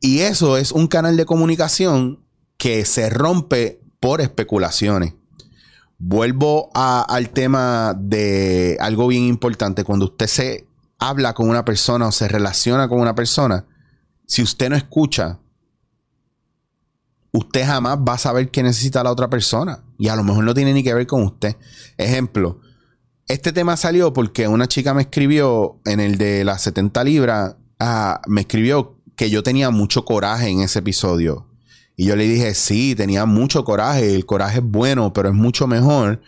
Y 0.00 0.20
eso 0.20 0.56
es 0.56 0.72
un 0.72 0.88
canal 0.88 1.16
de 1.16 1.24
comunicación 1.24 2.24
que 2.58 2.84
se 2.84 3.08
rompe 3.08 3.80
por 4.00 4.20
especulaciones. 4.20 5.14
Vuelvo 5.98 6.70
al 6.74 7.30
tema 7.30 7.94
de 7.96 8.76
algo 8.80 9.06
bien 9.06 9.22
importante. 9.22 9.84
Cuando 9.84 10.06
usted 10.06 10.26
se 10.26 10.66
habla 10.98 11.34
con 11.34 11.48
una 11.48 11.64
persona 11.64 12.08
o 12.08 12.12
se 12.12 12.26
relaciona 12.26 12.88
con 12.88 13.00
una 13.00 13.14
persona, 13.14 13.64
si 14.26 14.42
usted 14.42 14.70
no 14.70 14.76
escucha, 14.76 15.38
usted 17.30 17.64
jamás 17.64 17.98
va 17.98 18.14
a 18.14 18.18
saber 18.18 18.50
qué 18.50 18.64
necesita 18.64 19.04
la 19.04 19.12
otra 19.12 19.30
persona. 19.30 19.84
Y 20.02 20.08
a 20.08 20.16
lo 20.16 20.24
mejor 20.24 20.42
no 20.42 20.52
tiene 20.52 20.74
ni 20.74 20.82
que 20.82 20.92
ver 20.94 21.06
con 21.06 21.22
usted. 21.22 21.54
Ejemplo, 21.96 22.58
este 23.28 23.52
tema 23.52 23.76
salió 23.76 24.12
porque 24.12 24.48
una 24.48 24.66
chica 24.66 24.94
me 24.94 25.02
escribió 25.02 25.80
en 25.84 26.00
el 26.00 26.18
de 26.18 26.44
las 26.44 26.62
70 26.62 27.04
libras, 27.04 27.54
ah, 27.78 28.20
me 28.26 28.40
escribió 28.40 28.98
que 29.14 29.30
yo 29.30 29.44
tenía 29.44 29.70
mucho 29.70 30.04
coraje 30.04 30.48
en 30.48 30.60
ese 30.60 30.80
episodio. 30.80 31.46
Y 31.94 32.06
yo 32.06 32.16
le 32.16 32.26
dije, 32.26 32.52
sí, 32.54 32.96
tenía 32.96 33.26
mucho 33.26 33.64
coraje, 33.64 34.16
el 34.16 34.26
coraje 34.26 34.58
es 34.58 34.64
bueno, 34.64 35.12
pero 35.12 35.28
es 35.28 35.36
mucho 35.36 35.68
mejor 35.68 36.20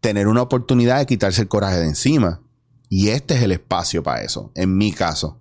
tener 0.00 0.26
una 0.26 0.42
oportunidad 0.42 0.98
de 0.98 1.06
quitarse 1.06 1.42
el 1.42 1.48
coraje 1.48 1.76
de 1.76 1.86
encima. 1.86 2.40
Y 2.88 3.10
este 3.10 3.34
es 3.34 3.42
el 3.42 3.52
espacio 3.52 4.02
para 4.02 4.22
eso, 4.22 4.50
en 4.56 4.76
mi 4.76 4.90
caso. 4.90 5.40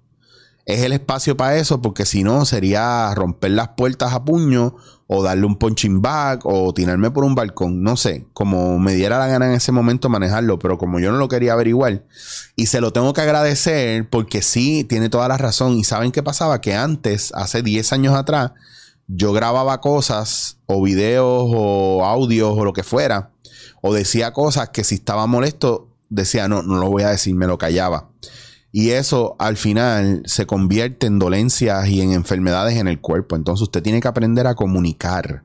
Es 0.67 0.83
el 0.83 0.93
espacio 0.93 1.35
para 1.35 1.57
eso 1.57 1.81
porque 1.81 2.05
si 2.05 2.23
no 2.23 2.45
sería 2.45 3.11
romper 3.15 3.53
las 3.53 3.69
puertas 3.69 4.13
a 4.13 4.23
puño 4.23 4.75
o 5.13 5.21
darle 5.21 5.45
un 5.45 5.57
punching 5.57 6.01
bag 6.01 6.39
o 6.45 6.73
tirarme 6.73 7.11
por 7.11 7.25
un 7.25 7.35
balcón, 7.35 7.83
no 7.83 7.97
sé, 7.97 8.27
como 8.31 8.79
me 8.79 8.93
diera 8.93 9.19
la 9.19 9.27
gana 9.27 9.47
en 9.47 9.51
ese 9.51 9.73
momento 9.73 10.07
manejarlo, 10.07 10.57
pero 10.57 10.77
como 10.77 11.01
yo 11.01 11.11
no 11.11 11.17
lo 11.17 11.27
quería 11.27 11.51
averiguar 11.51 12.05
y 12.55 12.67
se 12.67 12.79
lo 12.79 12.93
tengo 12.93 13.11
que 13.11 13.19
agradecer 13.19 14.09
porque 14.09 14.41
sí, 14.41 14.85
tiene 14.85 15.09
toda 15.09 15.27
la 15.27 15.37
razón 15.37 15.73
y 15.73 15.83
saben 15.83 16.13
qué 16.13 16.23
pasaba, 16.23 16.61
que 16.61 16.75
antes, 16.75 17.33
hace 17.35 17.61
10 17.61 17.91
años 17.91 18.15
atrás, 18.15 18.53
yo 19.07 19.33
grababa 19.33 19.81
cosas 19.81 20.59
o 20.65 20.81
videos 20.81 21.51
o 21.53 22.05
audios 22.05 22.53
o 22.57 22.63
lo 22.63 22.71
que 22.71 22.83
fuera, 22.83 23.31
o 23.81 23.93
decía 23.93 24.31
cosas 24.31 24.69
que 24.69 24.85
si 24.85 24.95
estaba 24.95 25.27
molesto, 25.27 25.89
decía, 26.07 26.47
no, 26.47 26.63
no 26.63 26.77
lo 26.77 26.89
voy 26.89 27.03
a 27.03 27.09
decir, 27.09 27.35
me 27.35 27.47
lo 27.47 27.57
callaba. 27.57 28.07
Y 28.71 28.91
eso 28.91 29.35
al 29.37 29.57
final 29.57 30.23
se 30.25 30.45
convierte 30.45 31.07
en 31.07 31.19
dolencias 31.19 31.87
y 31.89 32.01
en 32.01 32.13
enfermedades 32.13 32.77
en 32.77 32.87
el 32.87 33.01
cuerpo. 33.01 33.35
Entonces 33.35 33.63
usted 33.63 33.83
tiene 33.83 33.99
que 33.99 34.07
aprender 34.07 34.47
a 34.47 34.55
comunicar, 34.55 35.43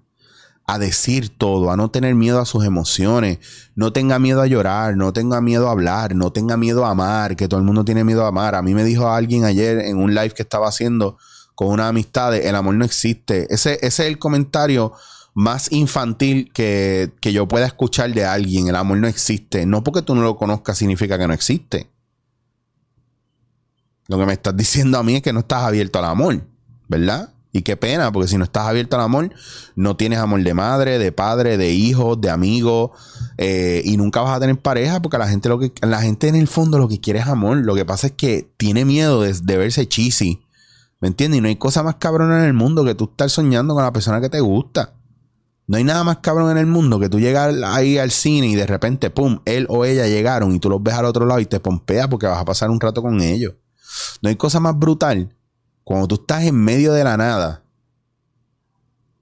a 0.65 0.79
decir 0.79 1.37
todo, 1.37 1.71
a 1.71 1.77
no 1.77 1.91
tener 1.91 2.15
miedo 2.15 2.41
a 2.41 2.47
sus 2.47 2.65
emociones. 2.65 3.39
No 3.75 3.93
tenga 3.93 4.21
miedo 4.21 4.43
a 4.43 4.47
llorar, 4.47 4.97
no 4.97 5.13
tenga 5.13 5.41
miedo 5.41 5.69
a 5.69 5.73
hablar, 5.73 6.15
no 6.15 6.33
tenga 6.33 6.57
miedo 6.57 6.87
a 6.87 6.91
amar, 6.91 7.35
que 7.35 7.49
todo 7.49 7.59
el 7.59 7.67
mundo 7.67 7.85
tiene 7.85 8.05
miedo 8.05 8.25
a 8.25 8.29
amar. 8.29 8.55
A 8.55 8.63
mí 8.63 8.75
me 8.75 8.85
dijo 8.85 9.09
alguien 9.09 9.45
ayer 9.45 9.81
en 9.81 9.99
un 9.99 10.15
live 10.15 10.31
que 10.31 10.43
estaba 10.43 10.69
haciendo 10.69 11.19
con 11.57 11.69
una 11.69 11.89
amistad, 11.89 12.37
el 12.37 12.55
amor 12.55 12.75
no 12.75 12.85
existe. 12.85 13.53
Ese, 13.53 13.75
ese 13.81 13.87
es 13.87 14.01
el 14.01 14.19
comentario 14.19 14.93
más 15.35 15.73
infantil 15.73 16.53
que, 16.53 17.13
que 17.21 17.33
yo 17.33 17.49
pueda 17.49 17.67
escuchar 17.67 18.13
de 18.13 18.25
alguien. 18.25 18.69
El 18.69 18.77
amor 18.77 18.99
no 18.99 19.09
existe. 19.09 19.67
No 19.67 19.83
porque 19.83 20.03
tú 20.03 20.15
no 20.15 20.23
lo 20.23 20.37
conozcas 20.37 20.79
significa 20.79 21.19
que 21.19 21.27
no 21.27 21.33
existe. 21.33 21.91
Lo 24.09 24.19
que 24.19 24.27
me 24.27 24.33
estás 24.33 24.57
diciendo 24.57 24.99
a 24.99 25.03
mí 25.03 25.17
es 25.17 25.23
que 25.23 25.33
no 25.33 25.41
estás 25.41 25.63
abierto 25.63 25.99
al 25.99 26.05
amor, 26.07 26.47
¿verdad? 26.89 27.33
Y 27.53 27.63
qué 27.63 27.77
pena, 27.77 28.13
porque 28.13 28.29
si 28.29 28.37
no 28.37 28.45
estás 28.45 28.67
abierto 28.67 28.97
al 28.97 29.03
amor, 29.03 29.31
no 29.77 29.97
tienes 29.97 30.19
amor 30.19 30.43
de 30.43 30.53
madre, 30.53 30.99
de 30.99 31.11
padre, 31.11 31.57
de 31.57 31.73
hijo, 31.73 32.15
de 32.15 32.29
amigo, 32.29 32.93
eh, 33.39 33.81
y 33.85 33.97
nunca 33.97 34.21
vas 34.21 34.37
a 34.37 34.41
tener 34.41 34.59
pareja, 34.59 35.01
porque 35.01 35.17
la 35.17 35.27
gente, 35.27 35.49
lo 35.49 35.59
que, 35.59 35.73
la 35.81 36.03
gente 36.03 36.29
en 36.29 36.35
el 36.35 36.49
fondo 36.49 36.79
lo 36.79 36.87
que 36.87 37.01
quiere 37.01 37.21
es 37.21 37.27
amor. 37.27 37.57
Lo 37.59 37.75
que 37.75 37.87
pasa 37.87 38.09
es 38.09 38.13
que 38.13 38.53
tiene 38.59 38.85
miedo 38.85 39.23
de, 39.23 39.33
de 39.33 39.57
verse 39.57 39.89
cheesy, 39.89 40.43
¿me 41.01 41.09
entiendes? 41.09 41.39
Y 41.39 41.41
no 41.41 41.49
hay 41.49 41.57
cosa 41.57 41.83
más 41.83 41.97
cabrona 41.97 42.41
en 42.41 42.45
el 42.45 42.53
mundo 42.53 42.85
que 42.85 42.95
tú 42.95 43.05
estar 43.05 43.31
soñando 43.31 43.75
con 43.75 43.83
la 43.83 43.93
persona 43.93 44.21
que 44.21 44.29
te 44.29 44.41
gusta. 44.41 44.93
No 45.67 45.79
hay 45.79 45.85
nada 45.85 46.05
más 46.05 46.19
cabrón 46.19 46.51
en 46.51 46.59
el 46.59 46.67
mundo 46.67 47.01
que 47.01 47.09
tú 47.09 47.19
llegas 47.19 47.55
ahí 47.65 47.99
al 47.99 48.13
cine 48.13 48.47
y 48.47 48.55
de 48.55 48.67
repente, 48.67 49.11
pum, 49.11 49.41
él 49.47 49.67
o 49.69 49.85
ella 49.85 50.07
llegaron 50.07 50.55
y 50.55 50.61
tú 50.61 50.71
los 50.71 50.81
ves 50.81 50.95
al 50.95 51.07
otro 51.07 51.27
lado 51.27 51.41
y 51.41 51.47
te 51.47 51.59
pompeas 51.59 52.07
porque 52.07 52.27
vas 52.27 52.41
a 52.41 52.45
pasar 52.45 52.71
un 52.71 52.79
rato 52.79 53.03
con 53.03 53.21
ellos. 53.21 53.55
No 54.23 54.29
hay 54.29 54.37
cosa 54.37 54.61
más 54.61 54.79
brutal 54.79 55.37
cuando 55.87 56.09
tú 56.09 56.15
estás 56.17 56.43
en 56.43 56.57
medio 56.57 56.93
de 56.93 57.05
la 57.05 57.17
nada, 57.17 57.63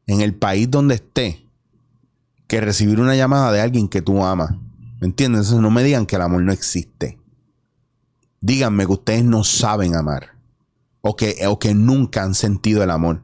en 0.07 0.23
el 0.23 0.35
país 0.35 0.71
donde 0.71 0.95
estés, 0.95 1.43
que 2.47 2.61
recibir 2.61 3.01
una 3.01 3.17
llamada 3.17 3.53
de 3.53 3.61
alguien 3.61 3.89
que 3.89 4.01
tú 4.01 4.25
amas. 4.25 4.53
¿Me 5.01 5.07
entiendes? 5.07 5.53
No 5.53 5.71
me 5.71 5.83
digan 5.83 6.07
que 6.07 6.17
el 6.17 6.23
amor 6.23 6.43
no 6.43 6.53
existe. 6.53 7.19
Díganme 8.41 8.87
que 8.87 8.93
ustedes 8.93 9.25
no 9.25 9.45
saben 9.45 9.95
amar. 9.95 10.39
O 11.03 11.17
que, 11.17 11.47
o 11.47 11.59
que 11.59 11.75
nunca 11.75 12.23
han 12.23 12.35
sentido 12.35 12.83
el 12.83 12.91
amor. 12.91 13.23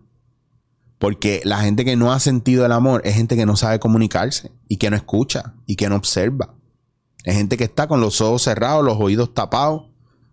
Porque 0.99 1.41
la 1.45 1.61
gente 1.61 1.87
que 1.87 1.97
no 1.97 2.13
ha 2.13 2.21
sentido 2.21 2.67
el 2.67 2.73
amor 2.73 3.01
es 3.05 3.15
gente 3.15 3.37
que 3.37 3.47
no 3.47 3.57
sabe 3.57 3.81
comunicarse 3.81 4.53
y 4.69 4.77
que 4.77 4.91
no 4.91 4.97
escucha 4.97 5.55
y 5.65 5.77
que 5.77 5.89
no 5.89 5.97
observa. 5.97 6.55
Es 7.25 7.37
gente 7.37 7.57
que 7.57 7.65
está 7.65 7.89
con 7.89 8.03
los 8.03 8.21
ojos 8.21 8.43
cerrados, 8.43 8.85
los 8.85 8.99
oídos 8.99 9.33
tapados 9.33 9.90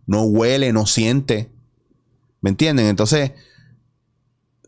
no 0.07 0.23
huele, 0.23 0.73
no 0.73 0.87
siente. 0.87 1.51
¿Me 2.41 2.49
entienden? 2.49 2.87
Entonces, 2.87 3.33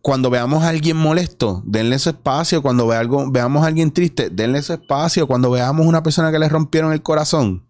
cuando 0.01 0.29
veamos 0.29 0.63
a 0.63 0.69
alguien 0.69 0.97
molesto, 0.97 1.63
denle 1.65 1.97
su 1.97 2.09
espacio. 2.09 2.61
Cuando 2.61 2.85
ve 2.85 2.95
algo, 2.95 3.31
veamos 3.31 3.63
a 3.63 3.67
alguien 3.67 3.91
triste, 3.91 4.29
denle 4.29 4.61
su 4.61 4.73
espacio. 4.73 5.27
Cuando 5.27 5.49
veamos 5.49 5.87
una 5.87 6.03
persona 6.03 6.31
que 6.31 6.39
le 6.39 6.49
rompieron 6.49 6.93
el 6.93 7.01
corazón, 7.01 7.65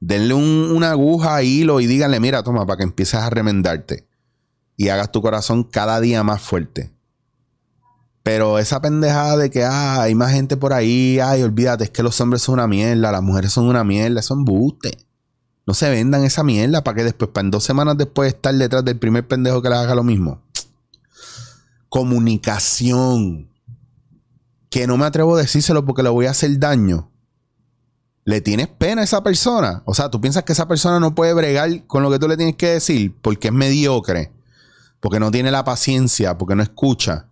denle 0.00 0.34
una 0.34 0.90
aguja, 0.90 1.42
hilo 1.42 1.80
y 1.80 1.86
díganle, 1.86 2.20
mira, 2.20 2.42
toma, 2.42 2.66
para 2.66 2.78
que 2.78 2.84
empieces 2.84 3.20
a 3.20 3.30
remendarte 3.30 4.06
y 4.76 4.88
hagas 4.88 5.10
tu 5.10 5.22
corazón 5.22 5.64
cada 5.64 6.00
día 6.00 6.22
más 6.22 6.42
fuerte. 6.42 6.92
Pero 8.22 8.58
esa 8.58 8.80
pendejada 8.80 9.36
de 9.36 9.50
que 9.50 9.62
ah, 9.62 10.02
hay 10.02 10.14
más 10.16 10.32
gente 10.32 10.56
por 10.56 10.72
ahí, 10.72 11.20
ay, 11.20 11.42
olvídate, 11.42 11.84
es 11.84 11.90
que 11.90 12.02
los 12.02 12.20
hombres 12.20 12.42
son 12.42 12.54
una 12.54 12.66
mierda, 12.66 13.12
las 13.12 13.22
mujeres 13.22 13.52
son 13.52 13.66
una 13.66 13.84
mierda, 13.84 14.20
son 14.20 14.44
buste. 14.44 15.06
No 15.66 15.74
se 15.74 15.90
vendan 15.90 16.24
esa 16.24 16.44
mierda 16.44 16.84
para 16.84 16.96
que 16.96 17.04
después, 17.04 17.30
para 17.32 17.44
en 17.46 17.50
dos 17.50 17.64
semanas 17.64 17.98
después, 17.98 18.32
estar 18.32 18.54
detrás 18.54 18.84
del 18.84 18.98
primer 18.98 19.26
pendejo 19.26 19.60
que 19.60 19.68
le 19.68 19.74
haga 19.74 19.96
lo 19.96 20.04
mismo. 20.04 20.40
Comunicación. 21.88 23.50
Que 24.70 24.86
no 24.86 24.96
me 24.96 25.06
atrevo 25.06 25.36
a 25.36 25.40
decírselo 25.40 25.84
porque 25.84 26.04
le 26.04 26.08
voy 26.08 26.26
a 26.26 26.30
hacer 26.30 26.56
daño. 26.58 27.10
¿Le 28.24 28.40
tienes 28.40 28.68
pena 28.68 29.02
a 29.02 29.04
esa 29.04 29.22
persona? 29.22 29.82
O 29.86 29.94
sea, 29.94 30.10
tú 30.10 30.20
piensas 30.20 30.44
que 30.44 30.52
esa 30.52 30.66
persona 30.68 30.98
no 30.98 31.14
puede 31.14 31.32
bregar 31.32 31.86
con 31.86 32.02
lo 32.02 32.10
que 32.10 32.18
tú 32.18 32.28
le 32.28 32.36
tienes 32.36 32.56
que 32.56 32.70
decir 32.70 33.14
porque 33.22 33.48
es 33.48 33.54
mediocre, 33.54 34.32
porque 35.00 35.20
no 35.20 35.30
tiene 35.30 35.50
la 35.50 35.64
paciencia, 35.64 36.36
porque 36.36 36.56
no 36.56 36.62
escucha. 36.62 37.26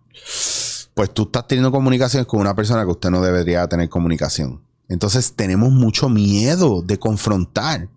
Pues 0.93 1.13
tú 1.13 1.23
estás 1.23 1.47
teniendo 1.47 1.71
comunicaciones 1.71 2.27
con 2.27 2.39
una 2.39 2.55
persona 2.55 2.83
que 2.83 2.91
usted 2.91 3.09
no 3.09 3.21
debería 3.21 3.67
tener 3.67 3.89
comunicación. 3.89 4.61
Entonces 4.87 5.33
tenemos 5.35 5.71
mucho 5.71 6.07
miedo 6.07 6.81
de 6.81 6.97
confrontar. 6.97 7.89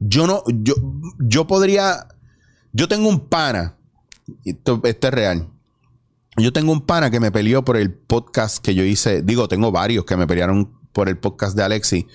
Yo 0.00 0.26
no, 0.26 0.42
yo, 0.46 0.74
yo 1.18 1.46
podría, 1.46 2.08
yo 2.72 2.88
tengo 2.88 3.08
un 3.08 3.28
pana, 3.28 3.76
esto, 4.44 4.80
es 4.84 5.00
real. 5.10 5.48
Yo 6.36 6.52
tengo 6.52 6.72
un 6.72 6.82
pana 6.82 7.10
que 7.10 7.18
me 7.18 7.32
peleó 7.32 7.64
por 7.64 7.76
el 7.76 7.92
podcast 7.92 8.58
que 8.58 8.74
yo 8.74 8.84
hice. 8.84 9.22
Digo, 9.22 9.48
tengo 9.48 9.72
varios 9.72 10.04
que 10.04 10.16
me 10.16 10.26
pelearon 10.26 10.70
por 10.92 11.08
el 11.08 11.18
podcast 11.18 11.56
de 11.56 11.64
Alexi 11.64 12.06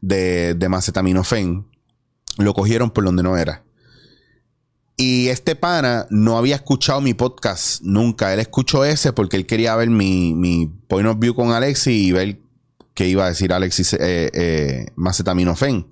de, 0.00 0.54
de 0.54 0.68
Macetaminofen. 0.68 1.64
Lo 2.38 2.54
cogieron 2.54 2.90
por 2.90 3.04
donde 3.04 3.22
no 3.22 3.36
era. 3.36 3.62
Y 5.00 5.28
este 5.28 5.54
pana 5.54 6.08
no 6.10 6.36
había 6.36 6.56
escuchado 6.56 7.00
mi 7.00 7.14
podcast 7.14 7.82
nunca. 7.82 8.34
Él 8.34 8.40
escuchó 8.40 8.84
ese 8.84 9.12
porque 9.12 9.36
él 9.36 9.46
quería 9.46 9.76
ver 9.76 9.90
mi, 9.90 10.34
mi 10.34 10.66
point 10.88 11.06
of 11.06 11.20
view 11.20 11.36
con 11.36 11.52
Alexi 11.52 12.08
y 12.08 12.12
ver 12.12 12.40
qué 12.94 13.06
iba 13.06 13.24
a 13.24 13.28
decir 13.28 13.52
Alexi 13.52 13.84
eh, 14.00 14.28
eh, 14.34 14.86
Macetaminofen. 14.96 15.86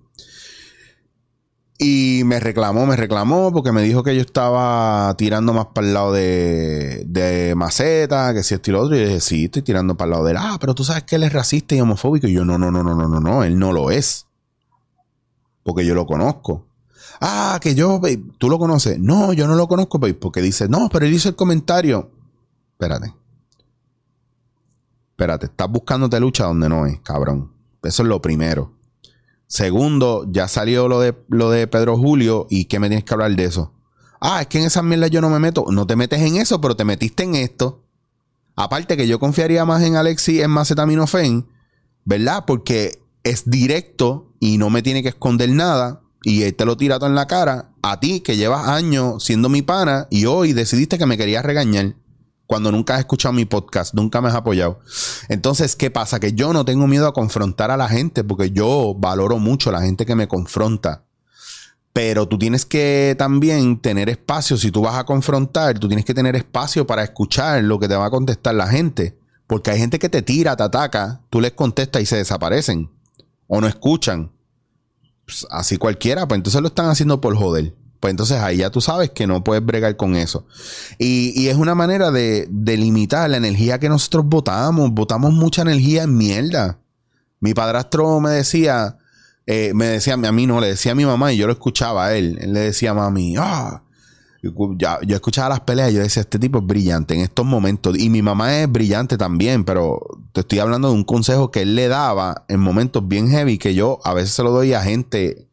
Y 1.79 2.23
me 2.25 2.41
reclamó, 2.41 2.87
me 2.87 2.97
reclamó 2.97 3.53
porque 3.53 3.71
me 3.71 3.83
dijo 3.83 4.03
que 4.03 4.15
yo 4.15 4.23
estaba 4.23 5.15
tirando 5.19 5.53
más 5.53 5.67
para 5.75 5.87
el 5.87 5.95
lado 5.95 6.13
de, 6.13 7.05
de 7.07 7.55
maceta, 7.55 8.33
que 8.33 8.43
si 8.43 8.55
esto 8.55 8.71
y 8.71 8.73
lo 8.73 8.81
otro. 8.81 8.97
Y 8.97 9.01
yo 9.01 9.07
dije, 9.07 9.21
sí, 9.21 9.45
estoy 9.45 9.63
tirando 9.63 9.95
para 9.95 10.07
el 10.07 10.11
lado 10.13 10.25
de 10.25 10.31
él. 10.33 10.39
Ah, 10.41 10.57
pero 10.59 10.75
tú 10.75 10.85
sabes 10.85 11.03
que 11.03 11.17
él 11.17 11.25
es 11.25 11.33
racista 11.33 11.75
y 11.75 11.81
homofóbico. 11.81 12.27
Y 12.27 12.33
yo, 12.33 12.47
no, 12.47 12.57
no, 12.57 12.71
no, 12.71 12.83
no, 12.83 12.95
no, 12.95 13.09
no, 13.09 13.21
no, 13.21 13.45
él 13.45 13.59
no 13.59 13.73
lo 13.73 13.91
es. 13.91 14.27
Porque 15.63 15.85
yo 15.85 15.95
lo 15.95 16.07
conozco. 16.07 16.67
Ah, 17.21 17.59
que 17.61 17.75
yo, 17.75 18.01
tú 18.39 18.49
lo 18.49 18.59
conoces. 18.59 18.99
No, 18.99 19.35
yo 19.35 19.47
no 19.47 19.55
lo 19.55 19.69
conozco, 19.69 20.01
porque 20.01 20.41
dice, 20.41 20.69
no, 20.69 20.89
pero 20.91 21.05
él 21.05 21.13
hizo 21.13 21.29
el 21.29 21.37
comentario. 21.37 22.11
Espérate. 22.73 23.15
Espérate, 25.11 25.47
estás 25.47 25.71
buscándote 25.71 26.21
lucha 26.21 26.45
donde 26.45 26.69
no 26.69 26.87
es, 26.87 27.01
cabrón. 27.01 27.53
Eso 27.83 28.03
es 28.03 28.09
lo 28.09 28.21
primero. 28.21 28.76
Segundo, 29.47 30.27
ya 30.29 30.49
salió 30.49 30.89
lo 30.89 31.01
de, 31.01 31.15
lo 31.29 31.51
de 31.51 31.67
Pedro 31.67 31.97
Julio 31.97 32.47
y 32.51 32.65
¿qué 32.65 32.81
me 32.81 32.89
tienes 32.89 33.05
que 33.05 33.15
hablar 33.15 33.35
de 33.35 33.45
eso? 33.45 33.73
Ah, 34.21 34.41
es 34.41 34.49
que 34.49 34.59
en 34.59 34.65
esas 34.65 34.83
mierdas 34.83 35.11
yo 35.11 35.21
no 35.21 35.31
me 35.31 35.39
meto. 35.39 35.67
No 35.71 35.87
te 35.87 35.97
metes 35.97 36.21
en 36.21 36.37
eso, 36.37 36.61
pero 36.61 36.77
te 36.77 36.85
metiste 36.85 37.23
en 37.23 37.35
esto. 37.35 37.85
Aparte 38.57 38.97
que 38.97 39.07
yo 39.07 39.19
confiaría 39.19 39.65
más 39.65 39.83
en 39.83 39.97
Alexi 39.97 40.41
en 40.41 40.51
Macetaminofen, 40.51 41.47
¿verdad? 42.05 42.45
Porque 42.47 43.03
es 43.23 43.49
directo 43.49 44.33
y 44.41 44.59
no 44.59 44.71
me 44.71 44.83
tiene 44.83 45.03
que 45.03 45.11
esconder 45.11 45.51
nada. 45.51 46.03
Y 46.23 46.43
él 46.43 46.57
te 46.57 46.65
lo 46.65 46.77
tira 46.77 46.99
todo 46.99 47.09
en 47.09 47.15
la 47.15 47.27
cara. 47.27 47.71
A 47.83 48.01
ti, 48.01 48.21
que 48.21 48.37
llevas 48.37 48.67
años 48.67 49.23
siendo 49.23 49.49
mi 49.49 49.63
pana 49.63 50.09
y 50.11 50.25
hoy 50.25 50.55
decidiste 50.55 50.99
que 50.99 51.07
me 51.07 51.19
querías 51.19 51.45
regañar 51.45 51.95
cuando 52.47 52.71
nunca 52.71 52.95
has 52.95 53.01
escuchado 53.01 53.33
mi 53.33 53.45
podcast, 53.45 53.95
nunca 53.95 54.21
me 54.21 54.29
has 54.29 54.35
apoyado. 54.35 54.81
Entonces, 55.29 55.77
¿qué 55.77 55.91
pasa? 55.91 56.21
Que 56.21 56.33
yo 56.33 56.53
no 56.53 56.65
tengo 56.65 56.87
miedo 56.87 57.07
a 57.07 57.13
confrontar 57.13 57.71
a 57.71 57.77
la 57.77 57.89
gente 57.89 58.25
porque 58.25 58.51
yo 58.51 58.95
valoro 58.97 59.39
mucho 59.39 59.71
a 59.71 59.73
la 59.73 59.83
gente 59.83 60.07
que 60.07 60.15
me 60.15 60.29
confronta. 60.29 61.05
Pero 61.93 62.29
tú 62.29 62.39
tienes 62.39 62.67
que 62.67 63.15
también 63.19 63.81
tener 63.81 64.09
espacio, 64.11 64.57
si 64.59 64.71
tú 64.71 64.83
vas 64.83 64.97
a 64.97 65.05
confrontar, 65.05 65.79
tú 65.79 65.89
tienes 65.89 66.05
que 66.05 66.15
tener 66.15 66.37
espacio 66.37 66.87
para 66.87 67.03
escuchar 67.03 67.65
lo 67.65 67.79
que 67.79 67.89
te 67.89 67.97
va 67.97 68.07
a 68.07 68.11
contestar 68.11 68.55
la 68.55 68.69
gente. 68.69 69.19
Porque 69.47 69.71
hay 69.71 69.79
gente 69.79 69.99
que 69.99 70.09
te 70.09 70.23
tira, 70.23 70.57
te 70.57 70.63
ataca, 70.63 71.23
tú 71.31 71.41
les 71.41 71.53
contestas 71.53 72.03
y 72.03 72.07
se 72.07 72.17
desaparecen. 72.17 72.91
O 73.47 73.61
no 73.61 73.67
escuchan. 73.67 74.33
Pues, 75.25 75.47
así 75.51 75.79
cualquiera, 75.79 76.29
pues 76.29 76.39
entonces 76.39 76.61
lo 76.61 76.69
están 76.69 76.89
haciendo 76.89 77.21
por 77.21 77.37
joder. 77.37 77.75
Pues 78.01 78.11
entonces 78.11 78.39
ahí 78.39 78.59
ya 78.59 78.71
tú 78.71 78.81
sabes 78.81 79.11
que 79.11 79.27
no 79.27 79.43
puedes 79.43 79.65
bregar 79.65 79.97
con 79.97 80.17
eso. 80.17 80.47
Y, 80.99 81.49
es 81.49 81.57
una 81.57 81.75
manera 81.75 82.11
de, 82.11 82.49
limitar 82.51 83.29
la 83.31 83.37
energía 83.37 83.79
que 83.79 83.89
nosotros 83.89 84.25
votamos. 84.27 84.91
Votamos 84.93 85.33
mucha 85.33 85.63
energía 85.63 86.05
en 86.05 86.17
mierda. 86.17 86.79
Mi 87.41 87.55
padrastro 87.55 88.21
me 88.21 88.31
decía, 88.31 88.99
eh, 89.47 89.73
me 89.75 89.87
decía 89.87 90.15
a 90.15 90.33
mí 90.33 90.47
no, 90.47 90.61
le 90.61 90.69
decía 90.69 90.93
a 90.93 90.95
mi 90.95 91.05
mamá 91.05 91.33
y 91.33 91.37
yo 91.37 91.47
lo 91.47 91.53
escuchaba 91.53 92.07
a 92.07 92.15
él. 92.15 92.39
Él 92.41 92.53
le 92.53 92.61
decía 92.61 92.91
a 92.91 92.95
mami, 92.95 93.37
ah, 93.39 93.83
ya, 94.77 94.99
yo 95.03 95.15
escuchaba 95.15 95.51
las 95.51 95.61
peleas 95.61 95.91
y 95.91 95.95
yo 95.95 96.01
decía, 96.01 96.23
este 96.23 96.39
tipo 96.39 96.59
es 96.59 96.67
brillante 96.67 97.15
en 97.15 97.21
estos 97.21 97.47
momentos. 97.47 97.99
Y 97.99 98.11
mi 98.11 98.23
mamá 98.23 98.61
es 98.61 98.71
brillante 98.71 99.17
también, 99.17 99.65
pero 99.65 100.01
te 100.33 100.41
estoy 100.41 100.59
hablando 100.59 100.89
de 100.89 100.95
un 100.95 101.05
consejo 101.05 101.51
que 101.51 101.63
él 101.63 101.75
le 101.75 101.89
daba 101.89 102.45
en 102.49 102.61
momentos 102.61 103.07
bien 103.07 103.31
heavy 103.31 103.59
que 103.59 103.75
yo 103.75 104.01
a 104.05 104.15
veces 104.15 104.31
se 104.31 104.43
lo 104.43 104.51
doy 104.51 104.73
a 104.75 104.83
gente 104.83 105.49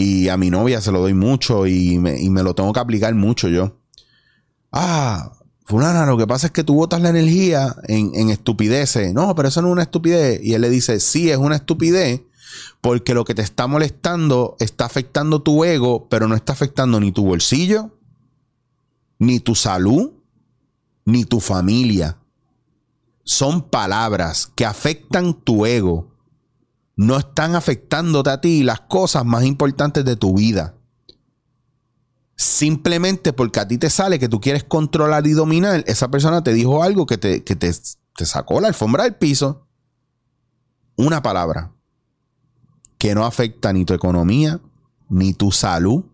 y 0.00 0.28
a 0.28 0.36
mi 0.36 0.48
novia 0.48 0.80
se 0.80 0.92
lo 0.92 1.00
doy 1.00 1.12
mucho 1.12 1.66
y 1.66 1.98
me, 1.98 2.42
lo 2.42 2.54
tengo 2.54 2.72
que 2.72 2.78
aplicar 2.78 3.14
mucho 3.16 3.48
yo. 3.48 3.80
Ah, 4.70 5.32
fulana, 5.64 6.06
lo 6.06 6.16
que 6.16 6.26
pasa 6.26 6.46
es 6.46 6.52
que 6.52 6.62
tú 6.62 6.74
botas 6.74 7.02
la 7.02 7.08
energía 7.08 7.74
en, 7.88 8.12
en 8.14 8.30
estupideces. 8.30 9.12
No, 9.12 9.34
pero 9.34 9.48
eso 9.48 9.60
no 9.60 9.68
es 9.68 9.72
una 9.72 9.82
estupidez. 9.82 10.40
Y 10.40 10.54
él 10.54 10.62
le 10.62 10.70
dice, 10.70 11.00
sí, 11.00 11.30
es 11.30 11.36
una 11.36 11.56
estupidez 11.56 12.22
porque 12.80 13.12
lo 13.12 13.24
que 13.24 13.34
te 13.34 13.42
está 13.42 13.66
molestando 13.66 14.56
está 14.60 14.84
afectando 14.84 15.42
tu 15.42 15.64
ego, 15.64 16.08
pero 16.08 16.28
no 16.28 16.36
está 16.36 16.52
afectando 16.52 17.00
ni 17.00 17.10
tu 17.10 17.24
bolsillo, 17.24 17.98
ni 19.18 19.40
tu 19.40 19.56
salud, 19.56 20.12
ni 21.04 21.24
tu 21.24 21.40
familia. 21.40 22.18
Son 23.24 23.62
palabras 23.62 24.50
que 24.54 24.64
afectan 24.64 25.34
tu 25.34 25.66
ego 25.66 26.07
no 26.98 27.16
están 27.16 27.54
afectándote 27.54 28.28
a 28.28 28.40
ti 28.40 28.64
las 28.64 28.80
cosas 28.80 29.24
más 29.24 29.44
importantes 29.44 30.04
de 30.04 30.16
tu 30.16 30.34
vida. 30.36 30.74
Simplemente 32.34 33.32
porque 33.32 33.60
a 33.60 33.68
ti 33.68 33.78
te 33.78 33.88
sale 33.88 34.18
que 34.18 34.28
tú 34.28 34.40
quieres 34.40 34.64
controlar 34.64 35.24
y 35.28 35.30
dominar, 35.30 35.84
esa 35.86 36.10
persona 36.10 36.42
te 36.42 36.52
dijo 36.52 36.82
algo 36.82 37.06
que 37.06 37.16
te, 37.16 37.40
te, 37.40 37.54
te 37.54 38.26
sacó 38.26 38.60
la 38.60 38.66
alfombra 38.66 39.04
del 39.04 39.14
piso. 39.14 39.68
Una 40.96 41.22
palabra 41.22 41.72
que 42.98 43.14
no 43.14 43.24
afecta 43.24 43.72
ni 43.72 43.84
tu 43.84 43.94
economía, 43.94 44.60
ni 45.08 45.34
tu 45.34 45.52
salud, 45.52 46.04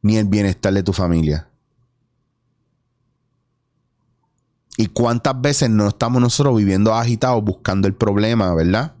ni 0.00 0.16
el 0.16 0.26
bienestar 0.26 0.72
de 0.72 0.84
tu 0.84 0.92
familia. 0.92 1.50
¿Y 4.76 4.86
cuántas 4.86 5.40
veces 5.40 5.70
no 5.70 5.88
estamos 5.88 6.22
nosotros 6.22 6.56
viviendo 6.56 6.94
agitados 6.94 7.42
buscando 7.42 7.88
el 7.88 7.96
problema, 7.96 8.54
verdad? 8.54 8.94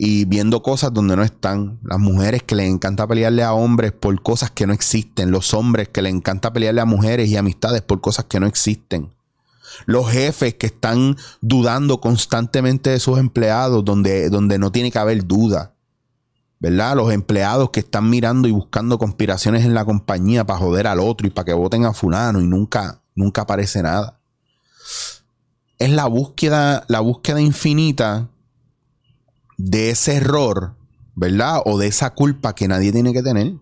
Y 0.00 0.26
viendo 0.26 0.62
cosas 0.62 0.94
donde 0.94 1.16
no 1.16 1.24
están. 1.24 1.80
Las 1.82 1.98
mujeres 1.98 2.44
que 2.44 2.54
les 2.54 2.70
encanta 2.70 3.06
pelearle 3.06 3.42
a 3.42 3.52
hombres 3.52 3.90
por 3.90 4.22
cosas 4.22 4.52
que 4.52 4.64
no 4.64 4.72
existen. 4.72 5.32
Los 5.32 5.52
hombres 5.52 5.88
que 5.88 6.00
les 6.00 6.14
encanta 6.14 6.52
pelearle 6.52 6.80
a 6.80 6.84
mujeres 6.84 7.28
y 7.28 7.36
amistades 7.36 7.82
por 7.82 8.00
cosas 8.00 8.26
que 8.26 8.38
no 8.38 8.46
existen. 8.46 9.12
Los 9.86 10.08
jefes 10.10 10.54
que 10.54 10.68
están 10.68 11.16
dudando 11.40 12.00
constantemente 12.00 12.90
de 12.90 13.00
sus 13.00 13.18
empleados 13.18 13.84
donde, 13.84 14.30
donde 14.30 14.58
no 14.58 14.70
tiene 14.70 14.92
que 14.92 15.00
haber 15.00 15.26
duda. 15.26 15.74
¿Verdad? 16.60 16.96
Los 16.96 17.12
empleados 17.12 17.70
que 17.70 17.80
están 17.80 18.08
mirando 18.08 18.46
y 18.46 18.52
buscando 18.52 18.98
conspiraciones 18.98 19.64
en 19.64 19.74
la 19.74 19.84
compañía 19.84 20.46
para 20.46 20.60
joder 20.60 20.86
al 20.86 21.00
otro 21.00 21.26
y 21.26 21.30
para 21.30 21.44
que 21.44 21.52
voten 21.52 21.84
a 21.84 21.92
fulano 21.92 22.40
y 22.40 22.46
nunca, 22.46 23.02
nunca 23.16 23.42
aparece 23.42 23.82
nada. 23.82 24.20
Es 25.78 25.90
la 25.90 26.06
búsqueda, 26.06 26.84
la 26.88 27.00
búsqueda 27.00 27.40
infinita 27.40 28.28
de 29.58 29.90
ese 29.90 30.14
error, 30.16 30.74
¿verdad? 31.14 31.60
O 31.66 31.78
de 31.78 31.88
esa 31.88 32.14
culpa 32.14 32.54
que 32.54 32.68
nadie 32.68 32.92
tiene 32.92 33.12
que 33.12 33.22
tener. 33.22 33.54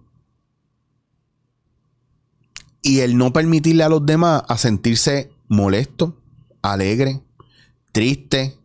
Y 2.83 3.01
el 3.01 3.17
no 3.17 3.33
permitirle 3.33 3.83
a 3.83 3.89
los 3.89 4.07
demás 4.07 4.45
a 4.47 4.57
sentirse 4.59 5.33
molesto, 5.49 6.17
alegre, 6.63 7.21
triste, 7.91 8.57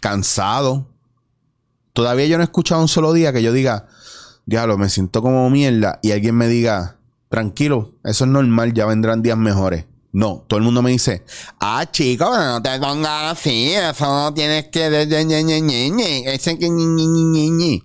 cansado. 0.00 0.86
Todavía 1.92 2.26
yo 2.26 2.36
no 2.36 2.42
he 2.42 2.44
escuchado 2.44 2.80
un 2.80 2.88
solo 2.88 3.12
día 3.12 3.32
que 3.32 3.42
yo 3.42 3.52
diga, 3.52 3.88
diablo, 4.46 4.78
me 4.78 4.88
siento 4.88 5.22
como 5.22 5.50
mierda 5.50 5.98
y 6.02 6.12
alguien 6.12 6.36
me 6.36 6.46
diga, 6.46 6.98
tranquilo, 7.28 7.94
eso 8.04 8.24
es 8.24 8.30
normal, 8.30 8.74
ya 8.74 8.86
vendrán 8.86 9.22
días 9.22 9.38
mejores. 9.38 9.86
No, 10.12 10.44
todo 10.46 10.58
el 10.58 10.64
mundo 10.64 10.82
me 10.82 10.90
dice, 10.90 11.24
ah, 11.58 11.86
chico, 11.90 12.26
no 12.36 12.62
te 12.62 12.78
pongas 12.78 13.32
así, 13.32 13.72
eso 13.72 14.04
no 14.04 14.34
tienes 14.34 14.68
que... 14.68 14.86
Ese 16.26 16.58
que... 16.58 17.82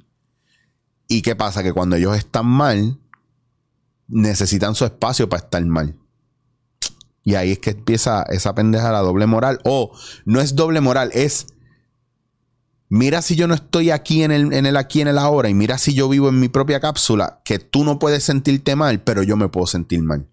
¿Y 1.07 1.21
qué 1.21 1.35
pasa? 1.37 1.63
Que 1.63 1.71
cuando 1.71 1.95
ellos 1.95 2.17
están 2.17 2.45
mal, 2.45 2.99
necesitan 4.07 4.75
su 4.75 4.83
espacio 4.83 5.29
para 5.29 5.43
estar 5.43 5.65
mal. 5.65 5.95
Y 7.23 7.35
ahí 7.35 7.53
es 7.53 7.59
que 7.59 7.71
empieza 7.71 8.23
esa 8.23 8.53
pendeja 8.53 8.91
la 8.91 8.99
doble 8.99 9.25
moral. 9.25 9.59
O 9.63 9.91
no 10.25 10.41
es 10.41 10.55
doble 10.55 10.81
moral, 10.81 11.11
es 11.13 11.47
mira 12.89 13.21
si 13.21 13.35
yo 13.35 13.47
no 13.47 13.53
estoy 13.53 13.91
aquí 13.91 14.23
en 14.23 14.31
el, 14.31 14.53
en 14.53 14.65
el 14.65 14.77
aquí, 14.77 15.01
en 15.01 15.07
el 15.07 15.17
ahora, 15.17 15.49
y 15.49 15.53
mira 15.53 15.77
si 15.77 15.93
yo 15.93 16.09
vivo 16.09 16.29
en 16.29 16.39
mi 16.39 16.49
propia 16.49 16.79
cápsula, 16.79 17.41
que 17.43 17.59
tú 17.59 17.83
no 17.83 17.99
puedes 17.99 18.23
sentirte 18.23 18.75
mal, 18.75 19.01
pero 19.01 19.23
yo 19.23 19.35
me 19.37 19.49
puedo 19.49 19.67
sentir 19.67 20.01
mal. 20.03 20.27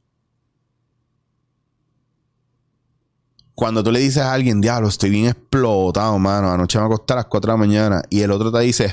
Cuando 3.54 3.84
tú 3.84 3.92
le 3.92 4.00
dices 4.00 4.22
a 4.22 4.32
alguien, 4.32 4.60
diablo, 4.60 4.88
estoy 4.88 5.10
bien 5.10 5.26
explotado, 5.26 6.18
mano, 6.18 6.50
anoche 6.50 6.78
me 6.78 6.86
acosté 6.86 7.12
a 7.12 7.16
las 7.16 7.26
4 7.26 7.52
de 7.52 7.52
la 7.52 7.56
mañana, 7.56 8.02
y 8.10 8.20
el 8.20 8.32
otro 8.32 8.50
te 8.50 8.60
dice, 8.60 8.92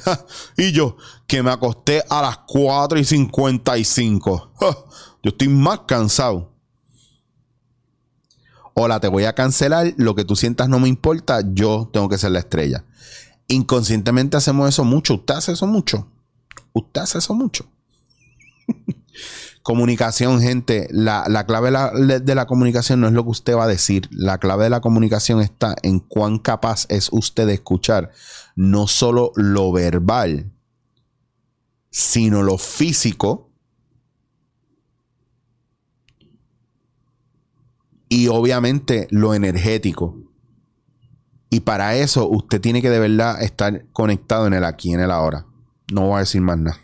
y 0.58 0.72
yo, 0.72 0.98
que 1.26 1.42
me 1.42 1.52
acosté 1.52 2.04
a 2.10 2.22
las 2.22 2.40
4 2.48 3.00
y 3.00 3.04
55, 3.04 4.52
yo 5.24 5.30
estoy 5.30 5.48
más 5.48 5.82
cansado. 5.88 6.52
Hola, 8.74 9.00
te 9.00 9.08
voy 9.08 9.26
a 9.26 9.34
cancelar, 9.34 9.94
lo 9.98 10.16
que 10.16 10.26
tú 10.26 10.36
sientas 10.36 10.70
no 10.70 10.80
me 10.80 10.88
importa, 10.88 11.42
yo 11.44 11.90
tengo 11.92 12.08
que 12.08 12.18
ser 12.18 12.32
la 12.32 12.40
estrella. 12.40 12.86
Inconscientemente 13.48 14.38
hacemos 14.38 14.70
eso 14.70 14.84
mucho, 14.84 15.16
usted 15.16 15.34
hace 15.34 15.52
eso 15.54 15.66
mucho, 15.66 16.08
usted 16.72 17.02
hace 17.02 17.18
eso 17.18 17.34
mucho. 17.34 17.66
Comunicación, 19.64 20.42
gente. 20.42 20.88
La, 20.92 21.46
clave 21.46 21.70
de 21.70 22.36
la, 22.36 22.46
comunicación 22.48 23.02
no 23.02 23.08
es 23.08 23.14
lo 23.14 23.24
que 23.24 23.30
usted 23.30 23.56
va 23.56 23.66
a 23.66 23.68
decir. 23.68 24.08
La 24.12 24.40
clave 24.40 24.64
de 24.64 24.70
la 24.72 24.82
comunicación 24.82 25.40
está 25.40 25.76
en 25.84 26.00
cuán 26.00 26.40
capaz 26.40 26.86
es 26.90 27.10
usted 27.12 27.46
de 27.46 27.54
escuchar 27.54 28.12
no 28.56 28.88
solo 28.88 29.32
lo 29.36 29.72
verbal, 29.72 30.52
sino 31.92 32.42
lo 32.42 32.58
físico. 32.58 33.52
Y 38.10 38.28
obviamente 38.28 39.08
lo 39.12 39.34
energético. 39.34 40.18
Y 41.50 41.62
para 41.62 41.96
eso 41.96 42.28
usted 42.28 42.60
tiene 42.60 42.82
que 42.82 42.90
de 42.90 43.00
verdad 43.00 43.42
estar 43.44 43.86
conectado 43.92 44.48
en 44.48 44.54
el 44.54 44.66
aquí, 44.66 44.94
en 44.94 45.02
el 45.02 45.12
ahora. 45.12 45.46
No 45.94 46.08
voy 46.08 46.16
a 46.16 46.20
decir 46.20 46.42
más 46.42 46.58
nada. 46.58 46.80